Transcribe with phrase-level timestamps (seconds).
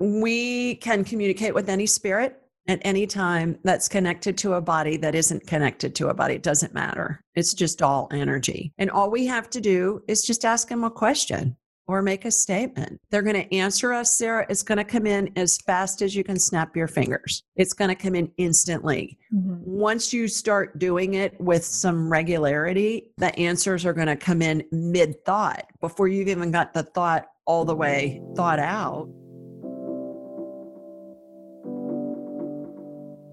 [0.00, 5.14] we can communicate with any spirit at any time that's connected to a body that
[5.14, 6.34] isn't connected to a body.
[6.34, 7.20] It doesn't matter.
[7.34, 8.72] It's just all energy.
[8.78, 11.56] And all we have to do is just ask them a question
[11.88, 13.00] or make a statement.
[13.10, 14.44] They're going to answer us, Sarah.
[14.50, 17.42] It's going to come in as fast as you can snap your fingers.
[17.56, 19.18] It's going to come in instantly.
[19.34, 19.62] Mm-hmm.
[19.64, 24.62] Once you start doing it with some regularity, the answers are going to come in
[24.70, 29.08] mid thought before you've even got the thought all the way thought out.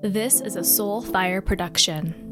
[0.06, 2.25] This is a Soul Fire production.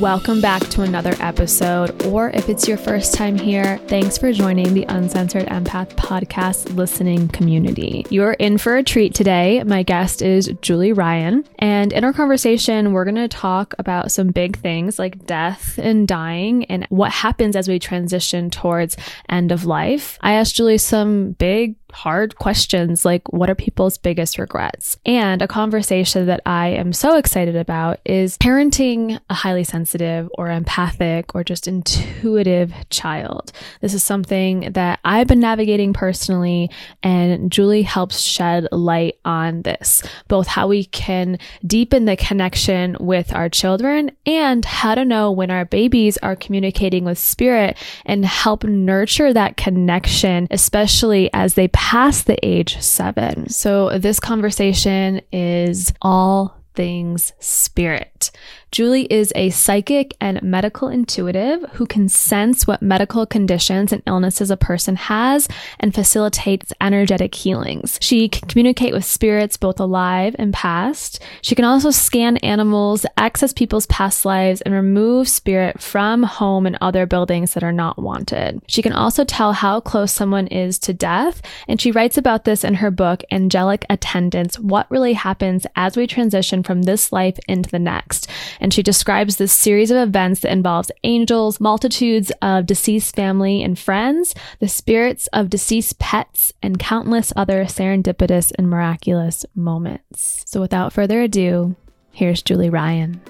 [0.00, 4.74] Welcome back to another episode, or if it's your first time here, thanks for joining
[4.74, 8.04] the Uncensored Empath podcast listening community.
[8.10, 9.62] You're in for a treat today.
[9.64, 14.32] My guest is Julie Ryan, and in our conversation, we're going to talk about some
[14.32, 18.98] big things like death and dying and what happens as we transition towards
[19.30, 20.18] end of life.
[20.20, 24.98] I asked Julie some big hard questions like what are people's biggest regrets?
[25.06, 30.50] And a conversation that I am so excited about is parenting a highly sensitive or
[30.50, 33.50] empathic or just intuitive child.
[33.80, 36.70] This is something that I've been navigating personally,
[37.02, 43.34] and Julie helps shed light on this, both how we can deepen the connection with
[43.34, 48.64] our children and how to know when our babies are communicating with spirit and help
[48.64, 53.48] nurture that connection, especially as they past the age seven.
[53.48, 58.32] So this conversation is all things spirit.
[58.76, 64.50] Julie is a psychic and medical intuitive who can sense what medical conditions and illnesses
[64.50, 65.48] a person has
[65.80, 67.98] and facilitates energetic healings.
[68.02, 71.22] She can communicate with spirits both alive and past.
[71.40, 76.76] She can also scan animals, access people's past lives, and remove spirit from home and
[76.82, 78.60] other buildings that are not wanted.
[78.66, 82.62] She can also tell how close someone is to death, and she writes about this
[82.62, 87.70] in her book, Angelic Attendants What Really Happens as We Transition from This Life into
[87.70, 88.28] the Next
[88.72, 94.34] she describes this series of events that involves angels, multitudes of deceased family and friends,
[94.60, 100.42] the spirits of deceased pets, and countless other serendipitous and miraculous moments.
[100.46, 101.76] So without further ado,
[102.12, 103.20] here's Julie Ryan.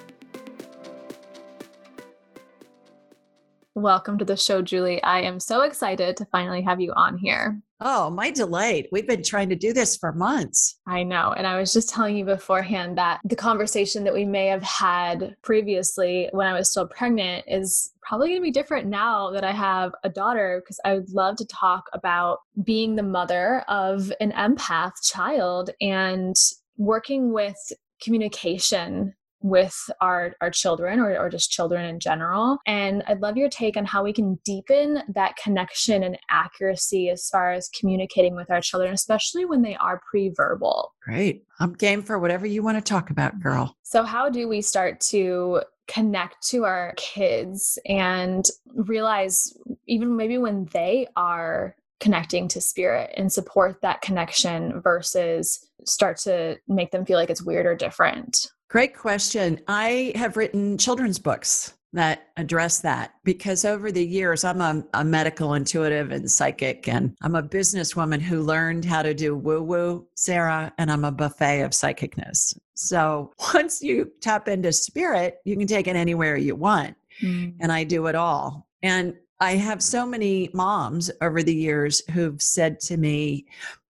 [3.75, 5.03] Welcome to the show, Julie.
[5.03, 7.61] I am so excited to finally have you on here.
[7.81, 8.89] Oh, my delight.
[8.91, 10.79] We've been trying to do this for months.
[10.87, 11.35] I know.
[11.37, 15.37] And I was just telling you beforehand that the conversation that we may have had
[15.43, 19.53] previously when I was still pregnant is probably going to be different now that I
[19.53, 24.33] have a daughter because I would love to talk about being the mother of an
[24.33, 26.35] empath child and
[26.79, 27.57] working with
[28.03, 32.59] communication with our our children or, or just children in general.
[32.67, 37.29] And i'd love your take on how we can deepen that connection and accuracy as
[37.29, 40.93] far as communicating with our children especially when they are pre-verbal.
[41.03, 41.45] Great.
[41.61, 43.77] I'm game for whatever you want to talk about girl.
[43.83, 50.69] So how do we start to connect to our kids and realize even maybe when
[50.73, 57.19] they are connecting to spirit and support that connection versus start to make them feel
[57.19, 59.59] like it's weird or different Great question.
[59.69, 65.03] I have written children's books that address that because over the years i'm a, a,
[65.03, 70.07] medical intuitive and psychic and i'm a businesswoman who learned how to do woo woo
[70.15, 75.67] sarah and i'm a buffet of psychicness so once you tap into spirit you can
[75.67, 77.55] take it anywhere you want mm.
[77.61, 82.43] and i do it all and i have so many moms over the years who've
[82.43, 83.47] said to me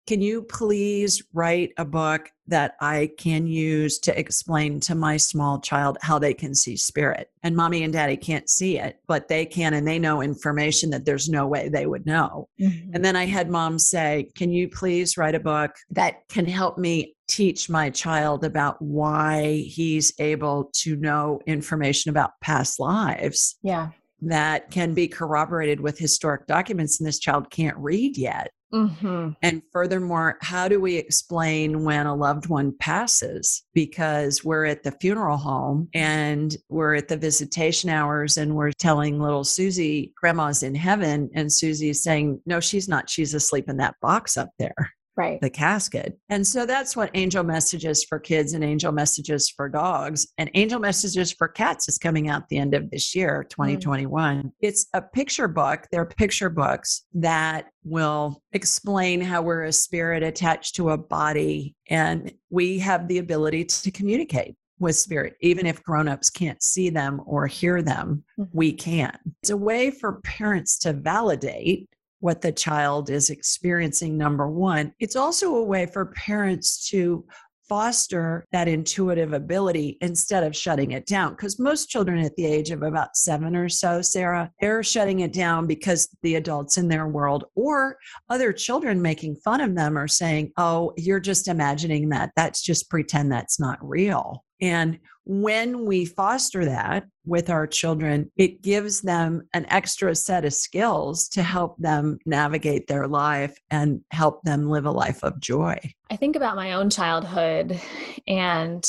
[0.07, 5.59] can you please write a book that I can use to explain to my small
[5.59, 7.31] child how they can see spirit?
[7.41, 11.05] And mommy and daddy can't see it, but they can, and they know information that
[11.05, 12.49] there's no way they would know.
[12.61, 12.91] Mm-hmm.
[12.93, 16.77] And then I had mom say, Can you please write a book that can help
[16.77, 23.57] me teach my child about why he's able to know information about past lives?
[23.63, 23.89] Yeah.
[24.21, 28.51] That can be corroborated with historic documents, and this child can't read yet.
[28.73, 29.29] Mm-hmm.
[29.41, 33.63] And furthermore, how do we explain when a loved one passes?
[33.73, 39.19] Because we're at the funeral home and we're at the visitation hours and we're telling
[39.19, 41.29] little Susie, Grandma's in heaven.
[41.33, 43.09] And Susie is saying, No, she's not.
[43.09, 47.43] She's asleep in that box up there right the casket and so that's what angel
[47.43, 52.27] messages for kids and angel messages for dogs and angel messages for cats is coming
[52.27, 54.51] out the end of this year 2021 mm.
[54.61, 60.75] it's a picture book they're picture books that will explain how we're a spirit attached
[60.75, 65.35] to a body and we have the ability to communicate with spirit.
[65.41, 68.57] Even if grown-ups can't see them or hear them, Mm-hmm.
[68.57, 69.17] we can.
[69.41, 71.87] It's a way for parents to validate
[72.25, 74.91] what the child is experiencing, number one.
[74.99, 77.23] It's also a way for parents to
[77.69, 81.33] foster that intuitive ability instead of shutting it down.
[81.33, 85.33] Because most children at the age of about seven or so, Sarah, they're shutting it
[85.33, 87.95] down because the adults in their world or
[88.31, 92.31] other children making fun of them are saying, Oh, you're just imagining that.
[92.35, 94.43] That's just pretend that's not real.
[94.59, 100.53] And when we foster that with our children, it gives them an extra set of
[100.53, 105.77] skills to help them navigate their life and help them live a life of joy.
[106.11, 107.79] I think about my own childhood
[108.27, 108.85] and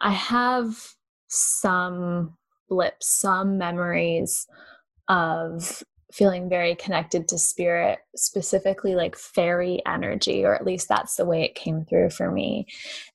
[0.00, 0.76] I have
[1.28, 2.36] some
[2.68, 4.46] blips, some memories
[5.08, 11.24] of feeling very connected to spirit, specifically like fairy energy, or at least that's the
[11.24, 12.66] way it came through for me.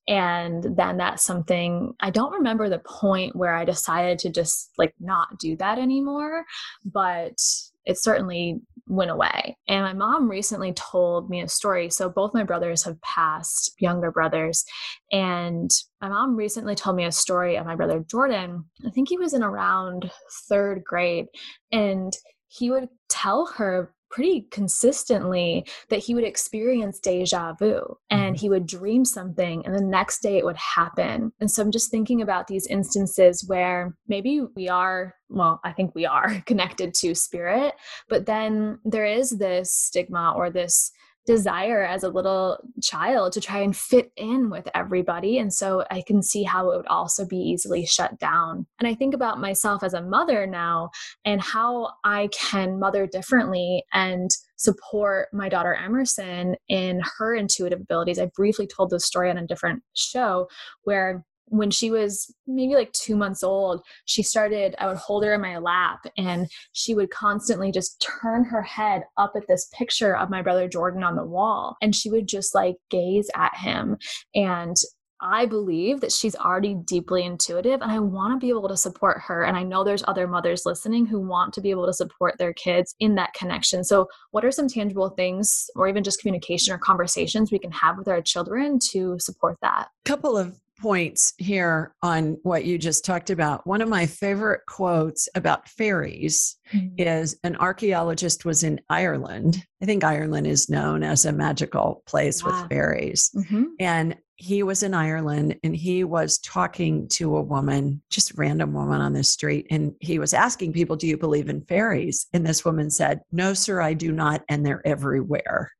[0.08, 4.94] And then that's something I don't remember the point where I decided to just like
[5.00, 6.46] not do that anymore,
[6.86, 7.38] but
[7.86, 9.58] it certainly went away.
[9.68, 11.90] And my mom recently told me a story.
[11.90, 14.64] So both my brothers have passed, younger brothers.
[15.12, 15.72] And
[16.02, 18.66] my mom recently told me a story of my brother Jordan.
[18.86, 20.12] I think he was in around
[20.48, 21.26] third grade.
[21.72, 22.16] And
[22.56, 28.42] he would tell her pretty consistently that he would experience deja vu and mm-hmm.
[28.42, 31.34] he would dream something and the next day it would happen.
[31.42, 35.94] And so I'm just thinking about these instances where maybe we are, well, I think
[35.96, 37.74] we are connected to spirit,
[38.08, 40.92] but then there is this stigma or this
[41.26, 45.38] desire as a little child to try and fit in with everybody.
[45.40, 48.68] And so I can see how it would also be easily shut down.
[48.80, 50.92] And I think about myself as a mother now
[51.26, 58.20] and how I can mother differently and support my daughter Emerson in her intuitive abilities.
[58.20, 60.48] I briefly told this story on a different show
[60.84, 65.34] where when she was maybe like two months old, she started, I would hold her
[65.34, 70.16] in my lap and she would constantly just turn her head up at this picture
[70.16, 71.78] of my brother Jordan on the wall.
[71.82, 73.98] And she would just like gaze at him.
[74.34, 74.76] And
[75.22, 79.22] I believe that she's already deeply intuitive and I want to be able to support
[79.26, 79.44] her.
[79.44, 82.54] And I know there's other mothers listening who want to be able to support their
[82.54, 83.84] kids in that connection.
[83.84, 87.98] So, what are some tangible things, or even just communication or conversations we can have
[87.98, 89.88] with our children to support that?
[90.04, 93.66] Couple of points here on what you just talked about.
[93.66, 96.96] One of my favorite quotes about fairies Mm-hmm.
[96.98, 99.64] is an archaeologist was in Ireland.
[99.84, 102.60] I think Ireland is known as a magical place Wow.
[102.64, 103.30] with fairies.
[103.36, 103.64] Mm-hmm.
[103.80, 109.00] And he was in Ireland and he was talking to a woman, just random woman
[109.00, 109.68] on the street.
[109.70, 112.26] And he was asking people, Do you believe in fairies?
[112.34, 114.44] And this woman said, No, sir, I do not.
[114.50, 115.72] And they're everywhere.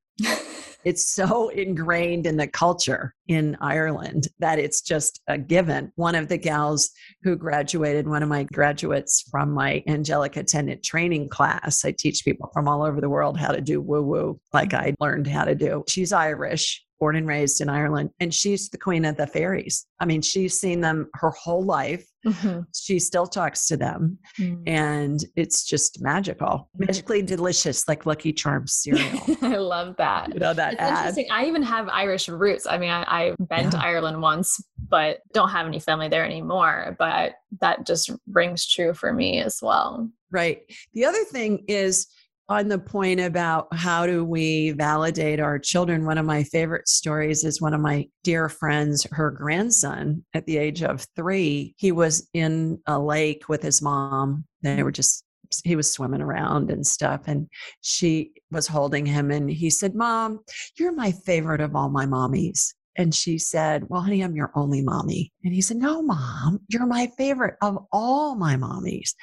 [0.86, 5.92] It's so ingrained in the culture in Ireland that it's just a given.
[5.96, 6.92] One of the gals
[7.24, 12.52] who graduated, one of my graduates from my angelic attendant training class, I teach people
[12.54, 15.56] from all over the world how to do woo woo, like I learned how to
[15.56, 15.84] do.
[15.88, 16.85] She's Irish.
[17.00, 19.86] Born and raised in Ireland, and she's the queen of the fairies.
[20.00, 22.06] I mean, she's seen them her whole life.
[22.26, 22.62] Mm-hmm.
[22.74, 24.18] She still talks to them,
[24.66, 29.20] and it's just magical, magically delicious, like Lucky Charms cereal.
[29.42, 30.34] I love that.
[30.34, 30.98] you know that It's ad.
[30.98, 31.28] interesting.
[31.32, 32.66] I even have Irish roots.
[32.66, 36.96] I mean, I, I've been to Ireland once, but don't have any family there anymore.
[36.98, 40.10] But that just rings true for me as well.
[40.32, 40.64] Right.
[40.94, 42.08] The other thing is
[42.48, 46.06] on the point about how do we validate our children.
[46.06, 50.58] One of my favorite stories is one of my dear friends, her grandson at the
[50.58, 54.46] age of three, he was in a lake with his mom.
[54.62, 55.24] They were just,
[55.64, 57.22] he was swimming around and stuff.
[57.26, 57.48] And
[57.82, 60.40] she was holding him and he said, Mom,
[60.78, 62.74] you're my favorite of all my mommies.
[62.98, 65.32] And she said, Well, honey, I'm your only mommy.
[65.44, 69.14] And he said, No, mom, you're my favorite of all my mommies.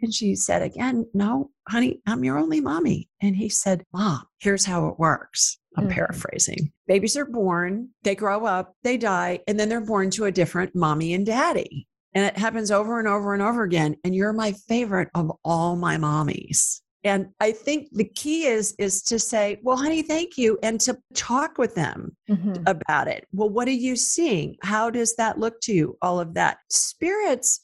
[0.00, 3.08] And she said again, No, honey, I'm your only mommy.
[3.20, 5.58] And he said, Mom, here's how it works.
[5.76, 5.90] I'm Mhm.
[5.92, 6.72] paraphrasing.
[6.86, 10.74] Babies are born, they grow up, they die, and then they're born to a different
[10.74, 11.86] mommy and daddy.
[12.14, 13.96] And it happens over and over and over again.
[14.02, 16.80] And you're my favorite of all my mommies.
[17.04, 20.98] And I think the key is is to say, well, honey, thank you, and to
[21.14, 22.68] talk with them Mhm.
[22.68, 23.26] about it.
[23.32, 24.56] Well, what are you seeing?
[24.62, 25.96] How does that look to you?
[26.02, 26.58] All of that.
[26.70, 27.60] Spirits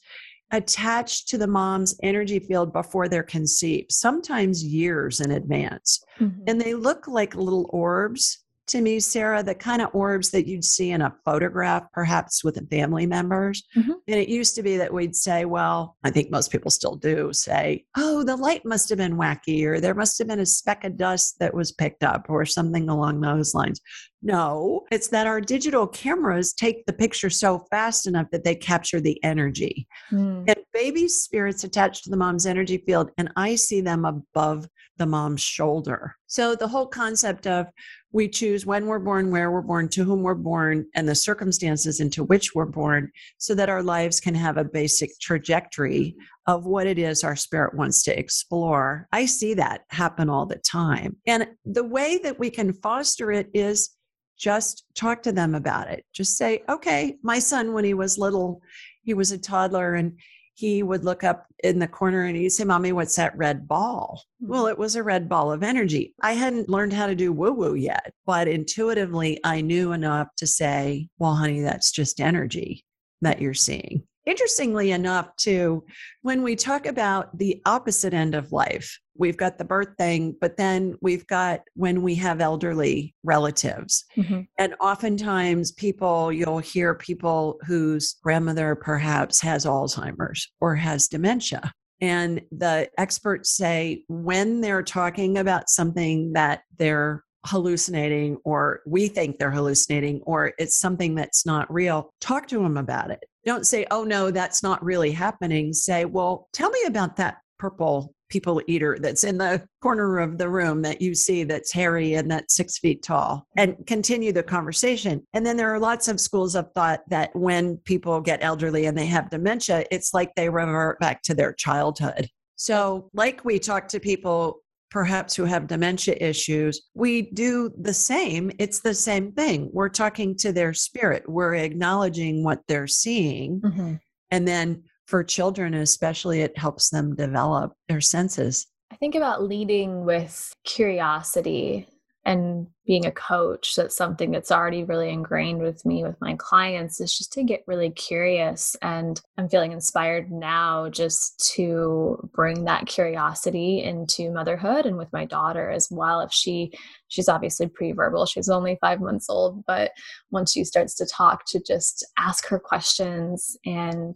[0.51, 6.01] attached to the mom's energy field before they're conceived, sometimes years in advance.
[6.19, 6.43] Mhm.
[6.47, 10.63] And they look like little orbs to me, Sarah, the kind of orbs that you'd
[10.63, 13.63] see in a photograph, perhaps with family members.
[13.75, 13.95] Mhm.
[14.07, 17.31] And it used to be that we'd say, well, I think most people still do
[17.31, 20.83] say, oh, the light must have been wacky, or there must have been a speck
[20.83, 23.79] of dust that was picked up, or something along those lines.
[24.21, 28.99] No, it's that our digital cameras take the picture so fast enough that they capture
[28.99, 29.87] the energy.
[30.11, 30.45] Mm.
[30.47, 35.05] And baby spirits attached to the mom's energy field, and I see them above the
[35.05, 36.15] mom's shoulder.
[36.27, 37.67] So the whole concept of
[38.11, 41.99] we choose when we're born, where we're born, to whom we're born, and the circumstances
[41.99, 46.15] into which we're born, so that our lives can have a basic trajectory
[46.47, 49.07] of what it is our spirit wants to explore.
[49.11, 51.17] I see that happen all the time.
[51.27, 53.89] And the way that we can foster it is
[54.37, 56.05] just talk to them about it.
[56.13, 58.61] Just say, okay, my son, when he was little,
[59.03, 60.17] he was a toddler and
[60.55, 64.23] he would look up in the corner and he'd say, Mommy, what's that red ball?
[64.41, 64.47] Hmm.
[64.47, 66.15] Well, it was a red ball of energy.
[66.21, 70.47] I hadn't learned how to do woo woo yet, but intuitively, I knew enough to
[70.47, 72.85] say, Well, honey, that's just energy
[73.21, 74.03] that you're seeing.
[74.25, 75.83] Interestingly enough, too,
[76.23, 80.57] when we talk about the opposite end of life, we've got the birth thing, but
[80.57, 84.05] then we've got when we have elderly relatives.
[84.17, 84.41] Mm-hmm.
[84.57, 91.71] And oftentimes, people, you'll hear people whose grandmother perhaps has Alzheimer's or has dementia.
[92.01, 99.37] And the experts say when they're talking about something that they're hallucinating or we think
[99.37, 103.85] they're hallucinating or it's something that's not real, talk to them about it don't say,
[103.91, 105.71] oh, no, that's not really happening.
[105.71, 110.49] Say, well, tell me about that purple people eater that's in the corner of the
[110.49, 115.25] room that you see that's hairy and that's six feet tall and continue the conversation.
[115.33, 118.97] And then there are lots of schools of thought that when people get elderly and
[118.97, 122.27] they have dementia, it's like they revert back to their childhood.
[122.57, 124.61] So, like we talk to people
[124.95, 128.49] perhaps who have dementia issues, we do the same.
[128.59, 129.69] It's the same thing.
[129.73, 133.59] We're talking to their spirit, we're acknowledging what they're seeing.
[133.59, 133.95] Mm-hmm.
[134.31, 138.67] And then for children, especially, it helps them develop their senses.
[138.91, 141.87] I think about leading with curiosity
[142.25, 146.99] and being a coach that's something that's already really ingrained with me with my clients
[146.99, 148.75] is just to get really curious.
[148.81, 155.25] And i'm feeling inspired now just to bring that curiosity into motherhood and with my
[155.25, 156.21] daughter as well.
[156.21, 156.71] If she
[157.07, 159.91] she's obviously pre-verbal she's only five months old but
[160.31, 164.15] once she starts to talk to just ask her questions and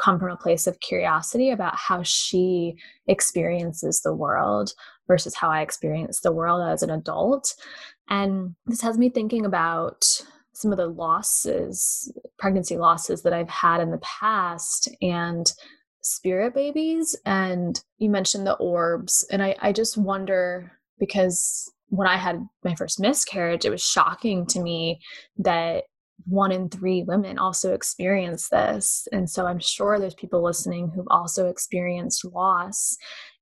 [0.00, 4.72] come from a place of curiosity about how she experiences the world
[5.06, 7.54] versus how I experienced the world as an adult.
[8.08, 10.20] And this has me thinking about
[10.52, 15.52] some of the losses, pregnancy losses that I've had in the past and
[16.00, 17.16] spirit babies.
[17.24, 19.26] And you mentioned the orbs.
[19.30, 24.46] And I, I just wonder because when I had my first miscarriage, it was shocking
[24.46, 25.00] to me
[25.38, 25.84] that
[26.26, 29.08] one in three women also experience this.
[29.12, 32.96] And so I'm sure there's people listening who've also experienced loss.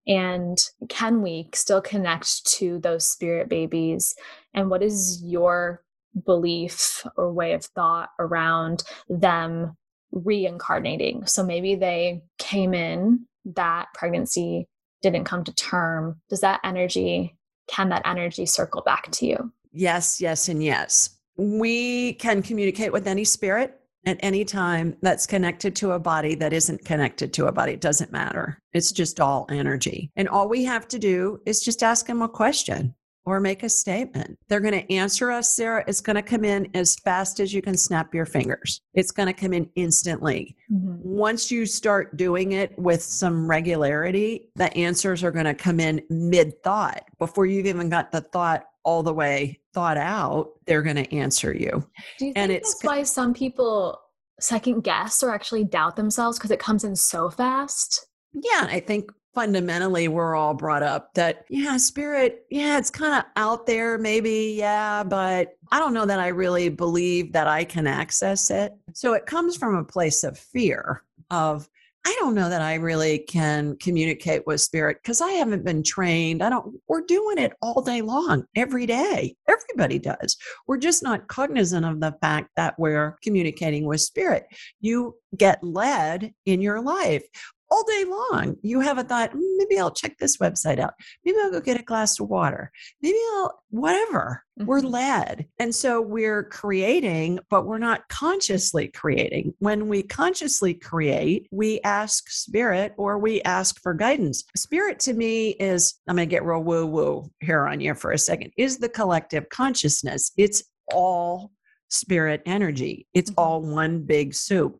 [0.07, 4.15] And can we still connect to those spirit babies?
[4.55, 5.83] And what is your
[6.27, 9.77] belief or way of thought around them
[10.11, 11.27] reincarnating?
[11.27, 14.69] So maybe they came in, that pregnancy
[15.03, 16.21] didn't come to term.
[16.29, 17.37] Does that energy,
[17.69, 19.53] can that energy circle back to you?
[19.73, 21.17] Yes, yes, and yes.
[21.37, 26.53] We can communicate with any spirit at any time that's connected to a body that
[26.53, 27.73] isn't connected to a body.
[27.73, 28.59] It doesn't matter.
[28.73, 30.11] It's just all energy.
[30.17, 32.95] And all we have to do is just ask them a question
[33.25, 34.39] or make a statement.
[34.49, 35.85] They're going to answer us, Sarah.
[35.87, 38.81] It's going to come in as fast as you can snap your fingers.
[38.95, 40.57] It's going to come in instantly.
[40.73, 40.97] Mm-hmm.
[41.03, 46.03] Once you start doing it with some regularity, the answers are going to come in
[46.11, 50.97] mid thought before you've even got the thought all the way thought out, they're going
[50.97, 51.87] to answer you.
[52.19, 54.01] Do you think and it's that's why some people
[54.41, 58.07] second guess or actually doubt themselves because it comes in so fast?
[58.33, 63.25] Yeah, I think fundamentally we're all brought up that yeah spirit yeah it's kind of
[63.37, 67.87] out there maybe yeah but i don't know that i really believe that i can
[67.87, 71.67] access it so it comes from a place of fear of
[72.05, 76.43] I don't know that I really can communicate with spirit because I haven't been trained.
[76.43, 79.37] I don't, we're doing it all day long, every day.
[79.49, 80.37] Everybody does.
[80.67, 84.47] We're just not cognizant of the fact that we're communicating with spirit.
[84.81, 87.25] You get led in your life
[87.73, 88.57] all day long.
[88.63, 90.93] You have a thought, mm, maybe I'll check this website out.
[91.25, 92.71] Maybe I'll go get a glass of water.
[93.01, 94.43] Maybe I'll, whatever.
[94.61, 94.67] Mm-hmm.
[94.67, 95.47] We're led.
[95.59, 99.55] And so we're creating, but we're not consciously creating.
[99.59, 104.45] When we consciously create, we ask spirit or we ask for guidance.
[104.55, 108.13] Spirit to me is, I'm going to get real woo woo here on you for
[108.13, 110.33] a second, is the collective consciousness.
[110.37, 110.63] It's
[110.93, 111.53] all
[111.93, 113.07] spirit energy.
[113.15, 113.41] It's mm-hmm.
[113.41, 114.79] all one big soup.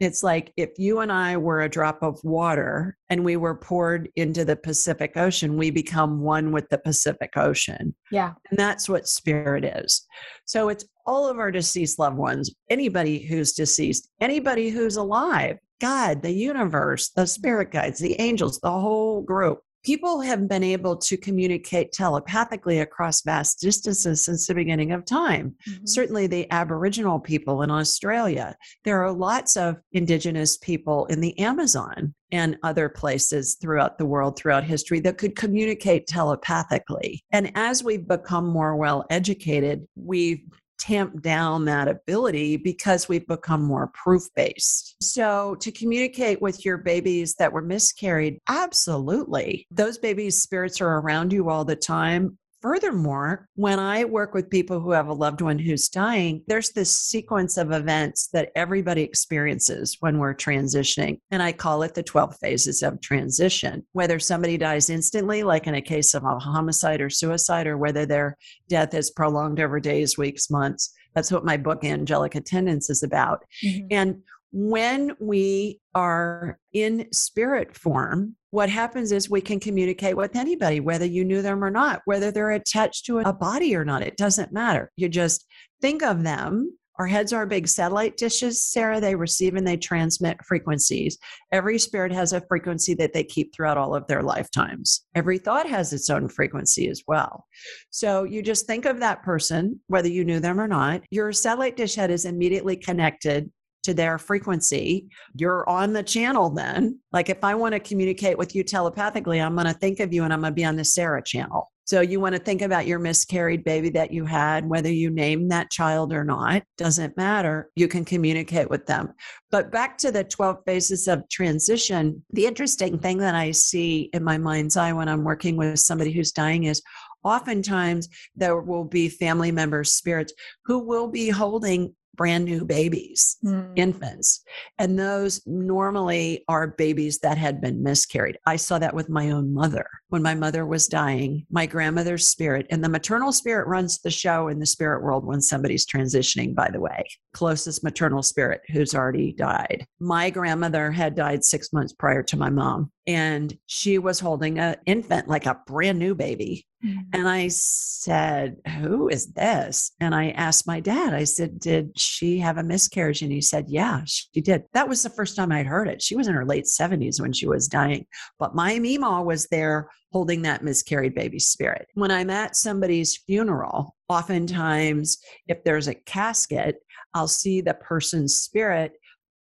[0.00, 4.08] It's like if you and I were a drop of water and we were poured
[4.16, 7.94] into the Pacific Ocean, we become one with the Pacific Ocean.
[8.10, 8.32] Yeah.
[8.50, 10.04] And that's what spirit is.
[10.46, 16.22] So it's all of our deceased loved ones, anybody who's deceased, anybody who's alive, God,
[16.22, 21.16] the universe, the spirit guides, the angels, the whole group people have been able to
[21.16, 25.54] communicate telepathically across vast distances since the beginning of time.
[25.68, 25.86] Mm-hmm.
[25.86, 28.56] Certainly, the Aboriginal people in Australia.
[28.84, 34.36] There are lots of Indigenous people in the Amazon and other places throughout the world,
[34.36, 37.22] throughout history, that could communicate telepathically.
[37.30, 40.40] And as we've become more well educated, we've
[40.78, 44.96] tamp down that ability because we've become more proof based.
[45.02, 49.66] So, to communicate with your babies that were miscarried, absolutely.
[49.70, 52.38] Those babies' spirits are around you all the time.
[52.64, 56.96] Furthermore, when I work with people who have a loved one who's dying, there's this
[56.96, 61.20] sequence of events that everybody experiences when we're transitioning.
[61.30, 63.86] And I call it the 12 phases of transition.
[63.92, 68.06] Whether somebody dies instantly, like in a case of a homicide or suicide, or whether
[68.06, 68.38] their
[68.70, 70.90] death is prolonged over days, weeks, months.
[71.14, 73.44] That's what my book, Angelic Attendants, is about.
[73.62, 73.88] Mm-hmm.
[73.90, 80.78] And when we are in spirit form, what happens is we can communicate with anybody,
[80.78, 84.00] whether you knew them or not, whether they're attached to a body or not.
[84.00, 84.92] It doesn't matter.
[84.96, 85.44] You just
[85.80, 89.00] think of them our heads are big satellite dishes, Sarah.
[89.00, 91.18] They receive and they transmit frequencies.
[91.50, 95.04] Every spirit has a frequency that they keep throughout all of their lifetimes.
[95.16, 97.46] Every thought has its own frequency as well.
[97.90, 101.02] So you just think of that person, whether you knew them or not.
[101.10, 103.50] Your satellite dish head is immediately connected
[103.84, 106.98] to their frequency, you're on the channel then.
[107.12, 110.24] Like if I want to communicate with you telepathically, I'm going to think of you
[110.24, 111.70] and I'm going to be on the Sarah channel.
[111.86, 115.48] So you want to think about your miscarried baby that you had, whether you name
[115.48, 117.68] that child or not, doesn't matter.
[117.76, 119.12] You can communicate with them.
[119.50, 124.24] But back to the 12 phases of transition, the interesting thing that I see in
[124.24, 126.80] my mind's eye when I'm working with somebody who's dying is
[127.22, 130.32] oftentimes there will be family members, spirits
[130.64, 133.72] who will be holding brand new babies, mm.
[133.76, 134.42] infants.
[134.78, 138.38] And those normally are babies that had been miscarried.
[138.46, 139.86] I saw that with my own mother.
[140.08, 144.48] When my mother was dying, my grandmother's spirit, and the maternal spirit runs the show
[144.48, 149.32] in the spirit world when somebody's transitioning, by the way, closest maternal spirit who's already
[149.32, 149.86] died.
[150.00, 154.76] My grandmother had died six months prior to my mom, and she was holding an
[154.86, 156.66] infant, like a brand new baby.
[156.84, 157.00] Mm-hmm.
[157.12, 159.92] And I said, Who is this?
[160.00, 163.22] And I asked my dad, I said, Did she have a miscarriage?
[163.22, 164.64] And he said, Yeah, she did.
[164.72, 166.02] That was the first time I'd heard it.
[166.02, 168.06] She was in her late 70s when she was dying.
[168.38, 171.88] But my Mima was there holding that miscarried baby spirit.
[171.94, 176.76] When I'm at somebody's funeral, oftentimes, if there's a casket,
[177.14, 178.92] I'll see the person's spirit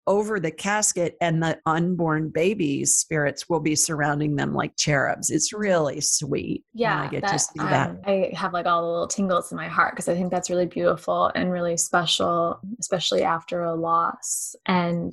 [0.06, 5.30] over the casket and the unborn baby's spirits will be surrounding them like cherubs.
[5.30, 6.64] It's really sweet.
[6.74, 7.02] Yeah.
[7.02, 7.90] I get that, to see that.
[7.90, 10.50] Um, I have like all the little tingles in my heart because I think that's
[10.50, 14.56] really beautiful and really special, especially after a loss.
[14.66, 15.12] And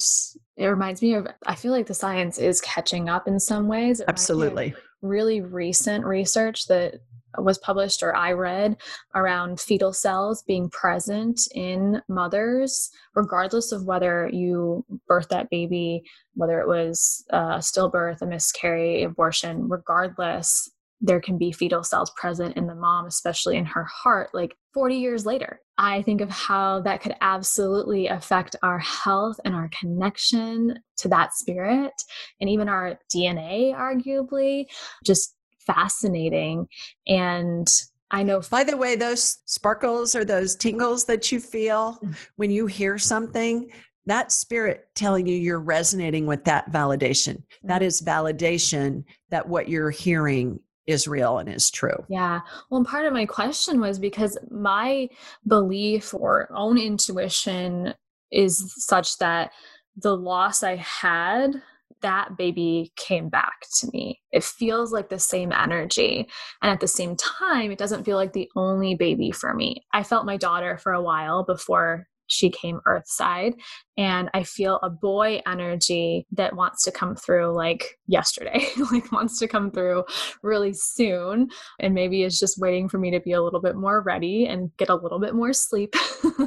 [0.55, 4.01] it reminds me of, I feel like the science is catching up in some ways.
[4.07, 4.73] Absolutely.
[5.01, 7.01] Really recent research that
[7.37, 8.77] was published or I read
[9.15, 16.03] around fetal cells being present in mothers, regardless of whether you birth that baby,
[16.35, 20.69] whether it was a stillbirth, a miscarriage, abortion, regardless,
[20.99, 24.95] there can be fetal cells present in the mom, especially in her heart, like 40
[24.95, 25.61] years later.
[25.77, 31.35] I think of how that could absolutely affect our health and our connection to that
[31.35, 31.93] spirit
[32.41, 34.65] and even our DNA, arguably.
[35.05, 35.35] Just
[35.67, 36.67] fascinating.
[37.07, 37.67] And
[38.09, 38.41] I know.
[38.49, 42.15] By the way, those sparkles or those tingles that you feel mm.
[42.37, 43.69] when you hear something,
[44.05, 47.43] that spirit telling you you're resonating with that validation.
[47.63, 48.03] That mm.
[48.03, 52.05] validation that what you're hearing is real and is true.
[52.07, 52.39] Yeah.
[52.69, 55.09] Well, part of my question was because my
[55.45, 57.93] belief or own intuition
[58.31, 59.51] is such that
[59.97, 61.61] the loss I had
[62.01, 64.21] that baby came back to me.
[64.31, 66.27] It feels like the same energy.
[66.61, 69.85] And at the same time, it doesn't feel like the only baby for me.
[69.93, 73.53] I felt my daughter for a while before she came earthside
[73.97, 79.39] and i feel a boy energy that wants to come through like yesterday like wants
[79.39, 80.03] to come through
[80.43, 81.47] really soon
[81.79, 84.69] and maybe is just waiting for me to be a little bit more ready and
[84.77, 85.93] get a little bit more sleep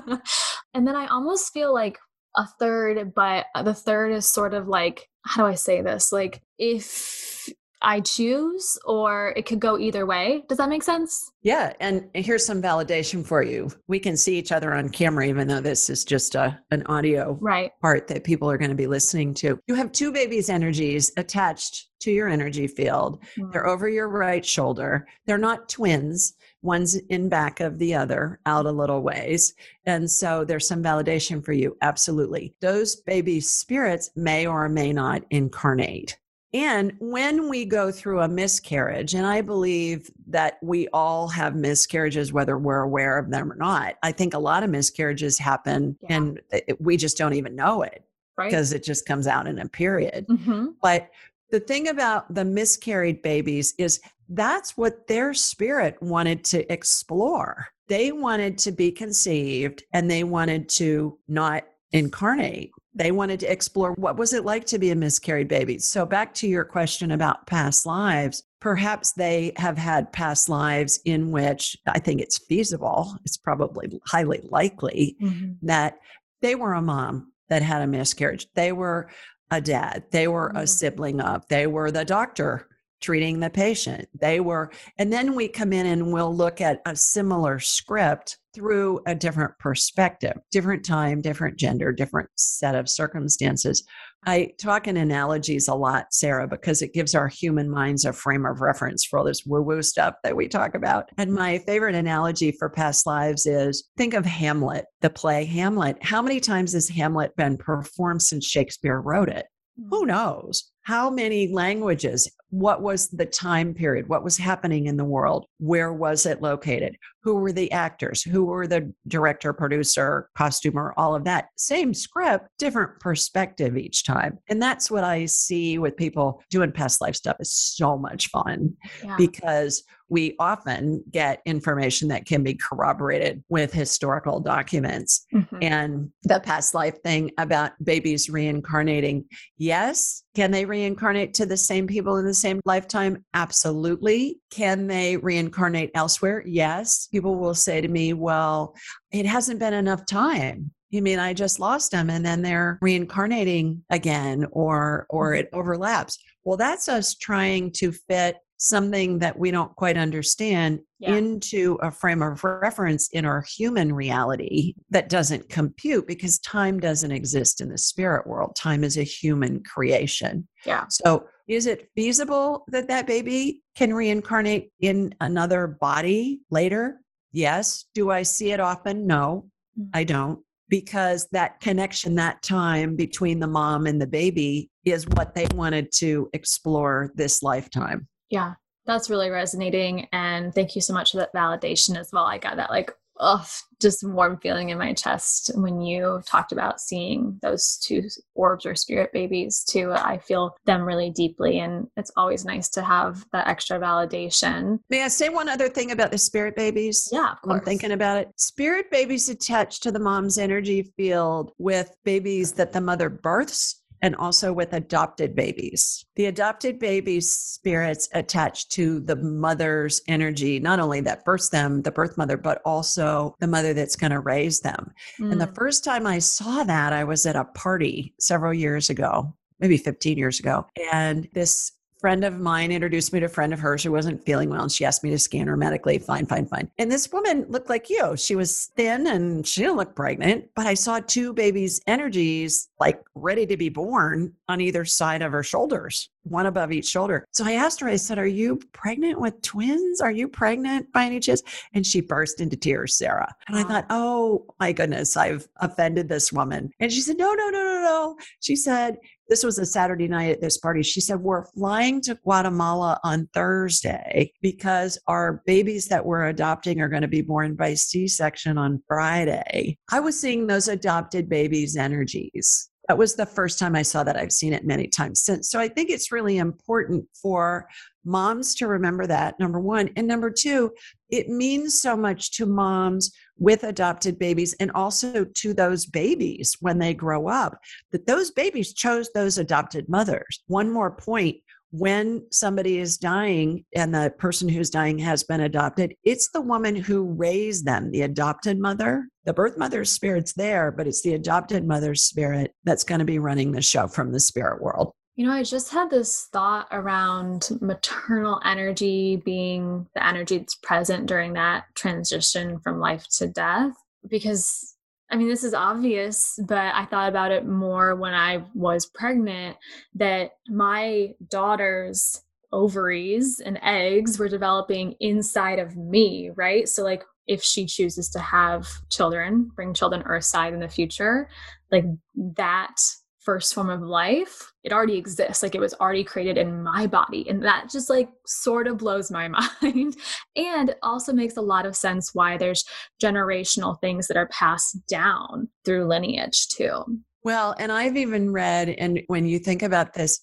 [0.74, 1.98] and then i almost feel like
[2.36, 6.12] a third, but the third is sort of like, how do I say this?
[6.12, 7.48] Like, if
[7.82, 10.44] I choose, or it could go either way.
[10.48, 11.32] Does that make sense?
[11.42, 11.72] Yeah.
[11.80, 13.70] And here's some validation for you.
[13.88, 17.38] We can see each other on camera, even though this is just a, an audio
[17.40, 17.70] right.
[17.80, 19.58] part that people are going to be listening to.
[19.66, 23.22] You have two babies' energies attached to your energy field.
[23.22, 23.50] Mm-hmm.
[23.50, 25.06] They're over your right shoulder.
[25.26, 26.34] They're not twins.
[26.62, 29.54] One's in back of the other, out a little ways.
[29.86, 31.76] And so there's some validation for you.
[31.82, 32.54] Absolutely.
[32.60, 36.18] Those baby spirits may or may not incarnate.
[36.52, 42.32] And when we go through a miscarriage, and I believe that we all have miscarriages,
[42.32, 46.16] whether we're aware of them or not, I think a lot of miscarriages happen yeah.
[46.16, 46.40] and
[46.80, 48.04] we just don't even know it
[48.36, 48.80] because right.
[48.80, 50.26] it just comes out in a period.
[50.26, 50.68] Mm-hmm.
[50.82, 51.10] But
[51.50, 57.68] the thing about the miscarried babies is that's what their spirit wanted to explore.
[57.88, 63.92] They wanted to be conceived and they wanted to not incarnate they wanted to explore
[63.92, 67.46] what was it like to be a miscarried baby so back to your question about
[67.46, 73.36] past lives perhaps they have had past lives in which i think it's feasible it's
[73.36, 75.52] probably highly likely mm-hmm.
[75.62, 75.98] that
[76.42, 79.08] they were a mom that had a miscarriage they were
[79.50, 80.58] a dad they were mm-hmm.
[80.58, 82.68] a sibling of they were the doctor
[83.00, 84.08] treating the patient.
[84.18, 89.00] They were, and then we come in and we'll look at a similar script through
[89.06, 93.84] a different perspective, different time, different gender, different set of circumstances.
[94.26, 98.44] I talk in analogies a lot, Sarah, because it gives our human minds a frame
[98.44, 101.08] of reference for all this woo woo stuff that we talk about.
[101.16, 106.02] And my favorite analogy for past lives is think of Hamlet, the play Hamlet.
[106.02, 109.46] How many times has Hamlet been performed since Shakespeare wrote it?
[109.88, 110.08] Who mm.
[110.08, 110.70] knows?
[110.82, 112.30] How many languages?
[112.50, 114.08] What was the time period?
[114.08, 115.46] What was happening in the world?
[115.58, 116.96] Where was it located?
[117.22, 118.22] Who were the actors?
[118.22, 121.48] Who were the director, producer, costumer, all of that?
[121.56, 124.38] Same script, different perspective each time.
[124.48, 128.76] And that's what I see with people doing past life stuff is so much fun
[129.04, 129.16] yeah.
[129.16, 135.24] because we often get information that can be corroborated with historical documents.
[135.32, 135.58] Mm-hmm.
[135.62, 141.86] And the past life thing about babies reincarnating, yes, can they reincarnate to the same
[141.86, 143.24] people in the same lifetime?
[143.34, 144.40] Absolutely.
[144.50, 146.42] Can they reincarnate elsewhere?
[146.46, 147.08] Yes.
[147.12, 148.74] People will say to me, well,
[149.12, 150.70] it hasn't been enough time.
[150.90, 155.40] You mean I just lost them and then they're reincarnating again or or mm.
[155.40, 156.18] it overlaps.
[156.44, 161.14] Well, that's us trying to fit something that we don't quite understand yeah.
[161.14, 167.10] into a frame of reference in our human reality that doesn't compute because time doesn't
[167.10, 168.54] exist in the spirit world.
[168.54, 170.46] Time is a human creation.
[170.66, 170.84] Yeah.
[170.90, 177.00] So, is it feasible that that baby can reincarnate in another body later?
[177.32, 177.86] Yes.
[177.92, 179.04] Do I see it often?
[179.06, 179.90] No, mm-hmm.
[179.92, 180.38] I don't.
[180.68, 185.90] Because that connection, that time between the mom and the baby is what they wanted
[185.94, 188.06] to explore this lifetime.
[188.28, 188.54] Yeah,
[188.86, 190.06] that's really resonating.
[190.12, 192.24] And thank you so much for that validation as well.
[192.24, 193.46] I got that like, oh,
[193.80, 198.02] just warm feeling in my chest when you talked about seeing those two
[198.34, 199.92] orbs or spirit babies too.
[199.92, 201.60] I feel them really deeply.
[201.60, 204.80] And it's always nice to have that extra validation.
[204.90, 207.08] May I say one other thing about the spirit babies?
[207.12, 208.28] Yeah, I'm thinking about it.
[208.36, 214.16] Spirit babies attached to the mom's energy field with babies that the mother births and
[214.16, 216.04] also with adopted babies.
[216.16, 221.92] The adopted babies' spirits attached to the mother's energy, not only that births them, the
[221.92, 224.92] birth mother, but also the mother that's going to raise them.
[225.18, 225.32] Mm.
[225.32, 225.54] And the mm.
[225.54, 230.18] first time I saw that, I was at a party several years ago, maybe 15
[230.18, 230.66] years ago.
[230.92, 234.50] And this friend of mine introduced me to a friend of hers who wasn't feeling
[234.50, 235.98] well and she asked me to scan her medically.
[235.98, 236.70] Fine fine fine.
[236.78, 238.16] And this woman looked like you.
[238.16, 243.02] She was thin and she didn't look pregnant but i saw two babies energies like
[243.14, 247.26] ready to be born on either side of her shoulders one above each shoulder.
[247.32, 250.00] So i asked her i said are you pregnant with twins?
[250.00, 251.42] Are you pregnant by any chance?
[251.74, 253.32] And she burst into tears sarah.
[253.48, 256.70] And i thought oh my goodness i've offended this woman.
[256.80, 258.16] And she said no no no no no.
[258.40, 258.98] She said
[259.30, 260.82] this was a Saturday night at this party.
[260.82, 266.88] She said, We're flying to Guatemala on Thursday because our babies that we're adopting are
[266.88, 269.78] going to be born by C section on Friday.
[269.92, 272.69] I was seeing those adopted babies' energies.
[272.90, 274.16] That was the first time I saw that.
[274.16, 275.48] I've seen it many times since.
[275.48, 277.68] So I think it's really important for
[278.04, 279.90] moms to remember that, number one.
[279.94, 280.72] And number two,
[281.08, 286.80] it means so much to moms with adopted babies and also to those babies when
[286.80, 287.60] they grow up
[287.92, 290.42] that those babies chose those adopted mothers.
[290.48, 291.36] One more point
[291.70, 296.74] when somebody is dying and the person who's dying has been adopted, it's the woman
[296.74, 299.08] who raised them, the adopted mother.
[299.24, 303.18] The birth mother's spirit's there, but it's the adopted mother's spirit that's going to be
[303.18, 304.92] running the show from the spirit world.
[305.16, 311.06] You know, I just had this thought around maternal energy being the energy that's present
[311.06, 313.72] during that transition from life to death.
[314.08, 314.69] Because,
[315.10, 319.56] I mean, this is obvious, but I thought about it more when I was pregnant
[319.94, 326.68] that my daughter's ovaries and eggs were developing inside of me, right?
[326.68, 331.28] So, like, if she chooses to have children, bring children earthside in the future,
[331.70, 332.76] like that
[333.20, 335.42] first form of life, it already exists.
[335.42, 337.28] Like it was already created in my body.
[337.28, 339.28] And that just like sort of blows my
[339.62, 339.96] mind.
[340.36, 342.64] and also makes a lot of sense why there's
[343.02, 346.82] generational things that are passed down through lineage too.
[347.22, 350.20] Well, and I've even read, and when you think about this,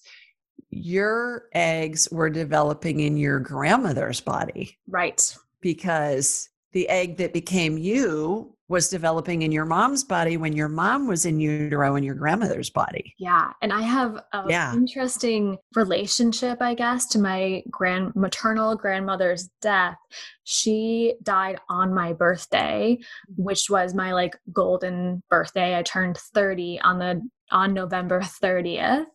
[0.70, 4.76] your eggs were developing in your grandmother's body.
[4.88, 5.36] Right.
[5.60, 11.06] Because the egg that became you was developing in your mom's body when your mom
[11.08, 13.14] was in utero in your grandmother's body.
[13.18, 13.52] Yeah.
[13.62, 14.74] And I have an yeah.
[14.74, 19.96] interesting relationship, I guess, to my grand maternal grandmother's death.
[20.44, 23.42] She died on my birthday, mm-hmm.
[23.42, 25.76] which was my like golden birthday.
[25.76, 29.06] I turned 30 on the on November 30th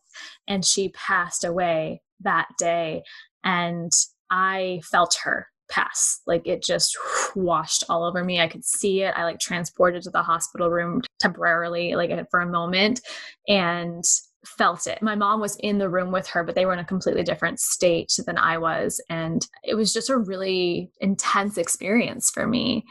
[0.47, 3.03] and she passed away that day
[3.43, 3.91] and
[4.31, 6.21] I felt her pass.
[6.27, 6.97] Like it just
[7.35, 8.39] washed all over me.
[8.39, 9.13] I could see it.
[9.15, 13.01] I like transported to the hospital room temporarily, like for a moment,
[13.47, 14.03] and
[14.45, 15.01] felt it.
[15.01, 17.59] My mom was in the room with her, but they were in a completely different
[17.59, 19.01] state than I was.
[19.09, 22.83] And it was just a really intense experience for me.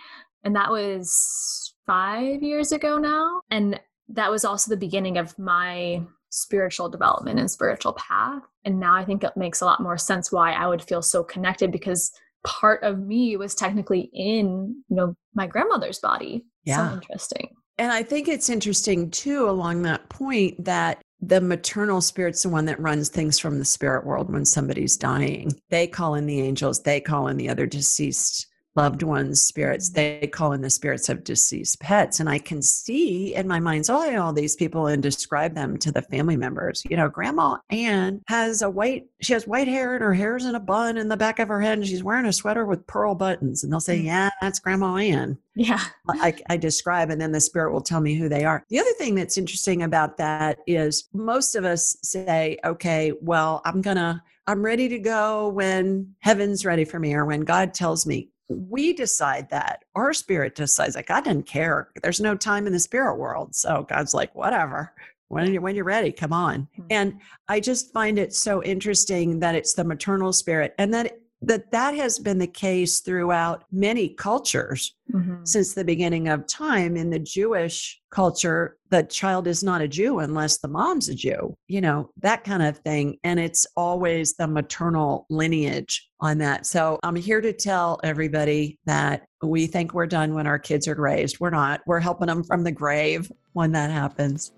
[0.44, 3.42] And that was five years ago now.
[3.50, 8.42] And that was also the beginning of my spiritual development and spiritual path.
[8.64, 11.22] And now I think it makes a lot more sense why I would feel so
[11.22, 12.10] connected because
[12.44, 16.44] part of me was technically in, you know, my grandmother's body.
[16.64, 16.88] Yeah.
[16.88, 17.54] So interesting.
[17.78, 22.64] And I think it's interesting too, along that point, that the maternal spirit's the one
[22.66, 25.52] that runs things from the spirit world when somebody's dying.
[25.70, 29.90] They call in the angels, they call in the other deceased loved ones' spirits.
[29.90, 30.20] Mm-hmm.
[30.20, 32.20] They call in the spirits of deceased pets.
[32.20, 35.92] And I can see in my mind's eye all these people and describe them to
[35.92, 36.82] the family members.
[36.88, 40.54] You know, Grandma anne has a white, she has white hair and her hair's in
[40.54, 43.14] a bun in the back of her head and she's wearing a sweater with pearl
[43.14, 43.62] buttons.
[43.62, 44.04] And they'll say, mm.
[44.04, 45.80] Yeah, that's Grandma anne Yeah.
[46.08, 48.64] I, I describe, and then the spirit will tell me who they are.
[48.68, 53.82] The other thing that's interesting about that is most of us say, okay, well, I'm
[53.82, 58.28] to, I'm ready to go when heaven's ready for me or when God tells me
[58.68, 61.90] we decide that our spirit decides like god doesn't care.
[62.02, 63.54] There's no time in the spirit world.
[63.54, 64.92] So god's like whatever.
[65.28, 66.68] When you're when you're ready come on.
[66.78, 66.86] Mm-hmm.
[66.90, 71.70] and i just find it so interesting that it's the maternal spirit and that that
[71.72, 75.44] that has been the case throughout many cultures mm-hmm.
[75.44, 80.18] since the beginning of time in the jewish culture the child is not a jew
[80.20, 83.18] unless the mom's a jew you know that kind of thing.
[83.24, 86.66] And it's always the maternal lineage on that.
[86.66, 90.94] So i'm here to tell everybody that we think we're done when our kids are
[90.94, 91.40] raised.
[91.40, 91.80] We're not.
[91.86, 94.52] We're helping them from the grave when that happens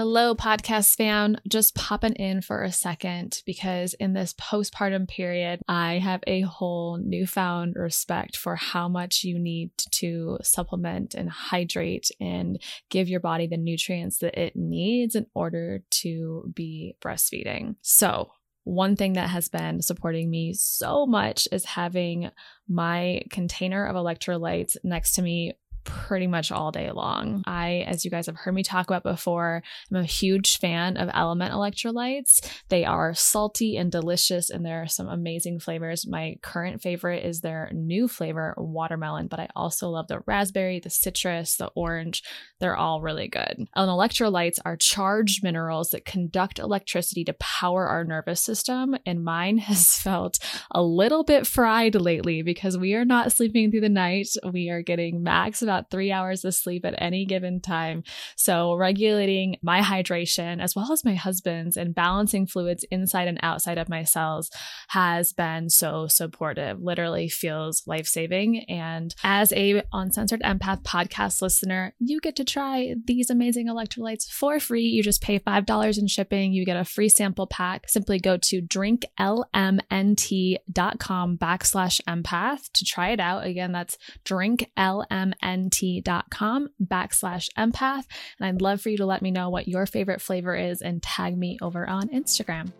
[0.00, 1.40] Hello, podcast fan.
[1.48, 6.98] Just popping in for a second because in this postpartum period, I have a whole
[6.98, 13.48] newfound respect for how much you need to supplement and hydrate and give your body
[13.48, 17.74] the nutrients that it needs in order to be breastfeeding.
[17.82, 18.30] So,
[18.62, 22.30] one thing that has been supporting me so much is having
[22.68, 25.54] my container of electrolytes next to me
[25.84, 27.42] pretty much all day long.
[27.46, 31.08] I, as you guys have heard me talk about before, I'm a huge fan of
[31.08, 32.46] LMNT electrolytes.
[32.68, 36.06] They are salty and delicious, and there are some amazing flavors.
[36.06, 40.90] My current favorite is their new flavor, watermelon, but I also love the raspberry, the
[40.90, 42.22] citrus, the orange.
[42.60, 43.56] They're all really good.
[43.58, 49.58] And electrolytes are charged minerals that conduct electricity to power our nervous system, and mine
[49.68, 50.38] has felt
[50.70, 54.28] a little bit fried lately because we are not sleeping through the night.
[54.52, 58.02] We are getting max about three hours of sleep at any given time.
[58.36, 63.78] So, regulating my hydration as well as my husband's and balancing fluids inside and outside
[63.78, 64.50] of my cells
[64.88, 68.64] has been so supportive, literally feels life saving.
[68.68, 74.58] And as a Uncensored Empath podcast listener, you get to try these amazing electrolytes for
[74.58, 74.84] free.
[74.84, 77.88] You just pay $5 in shipping, you get a free sample pack.
[77.88, 83.44] Simply go to drinklmnt.com backslash empath to try it out.
[83.44, 88.04] Again, that's drinklmnt nt.com backslash empath.
[88.38, 91.02] And I'd love for you to let me know what your favorite flavor is and
[91.02, 92.72] tag me over on Instagram.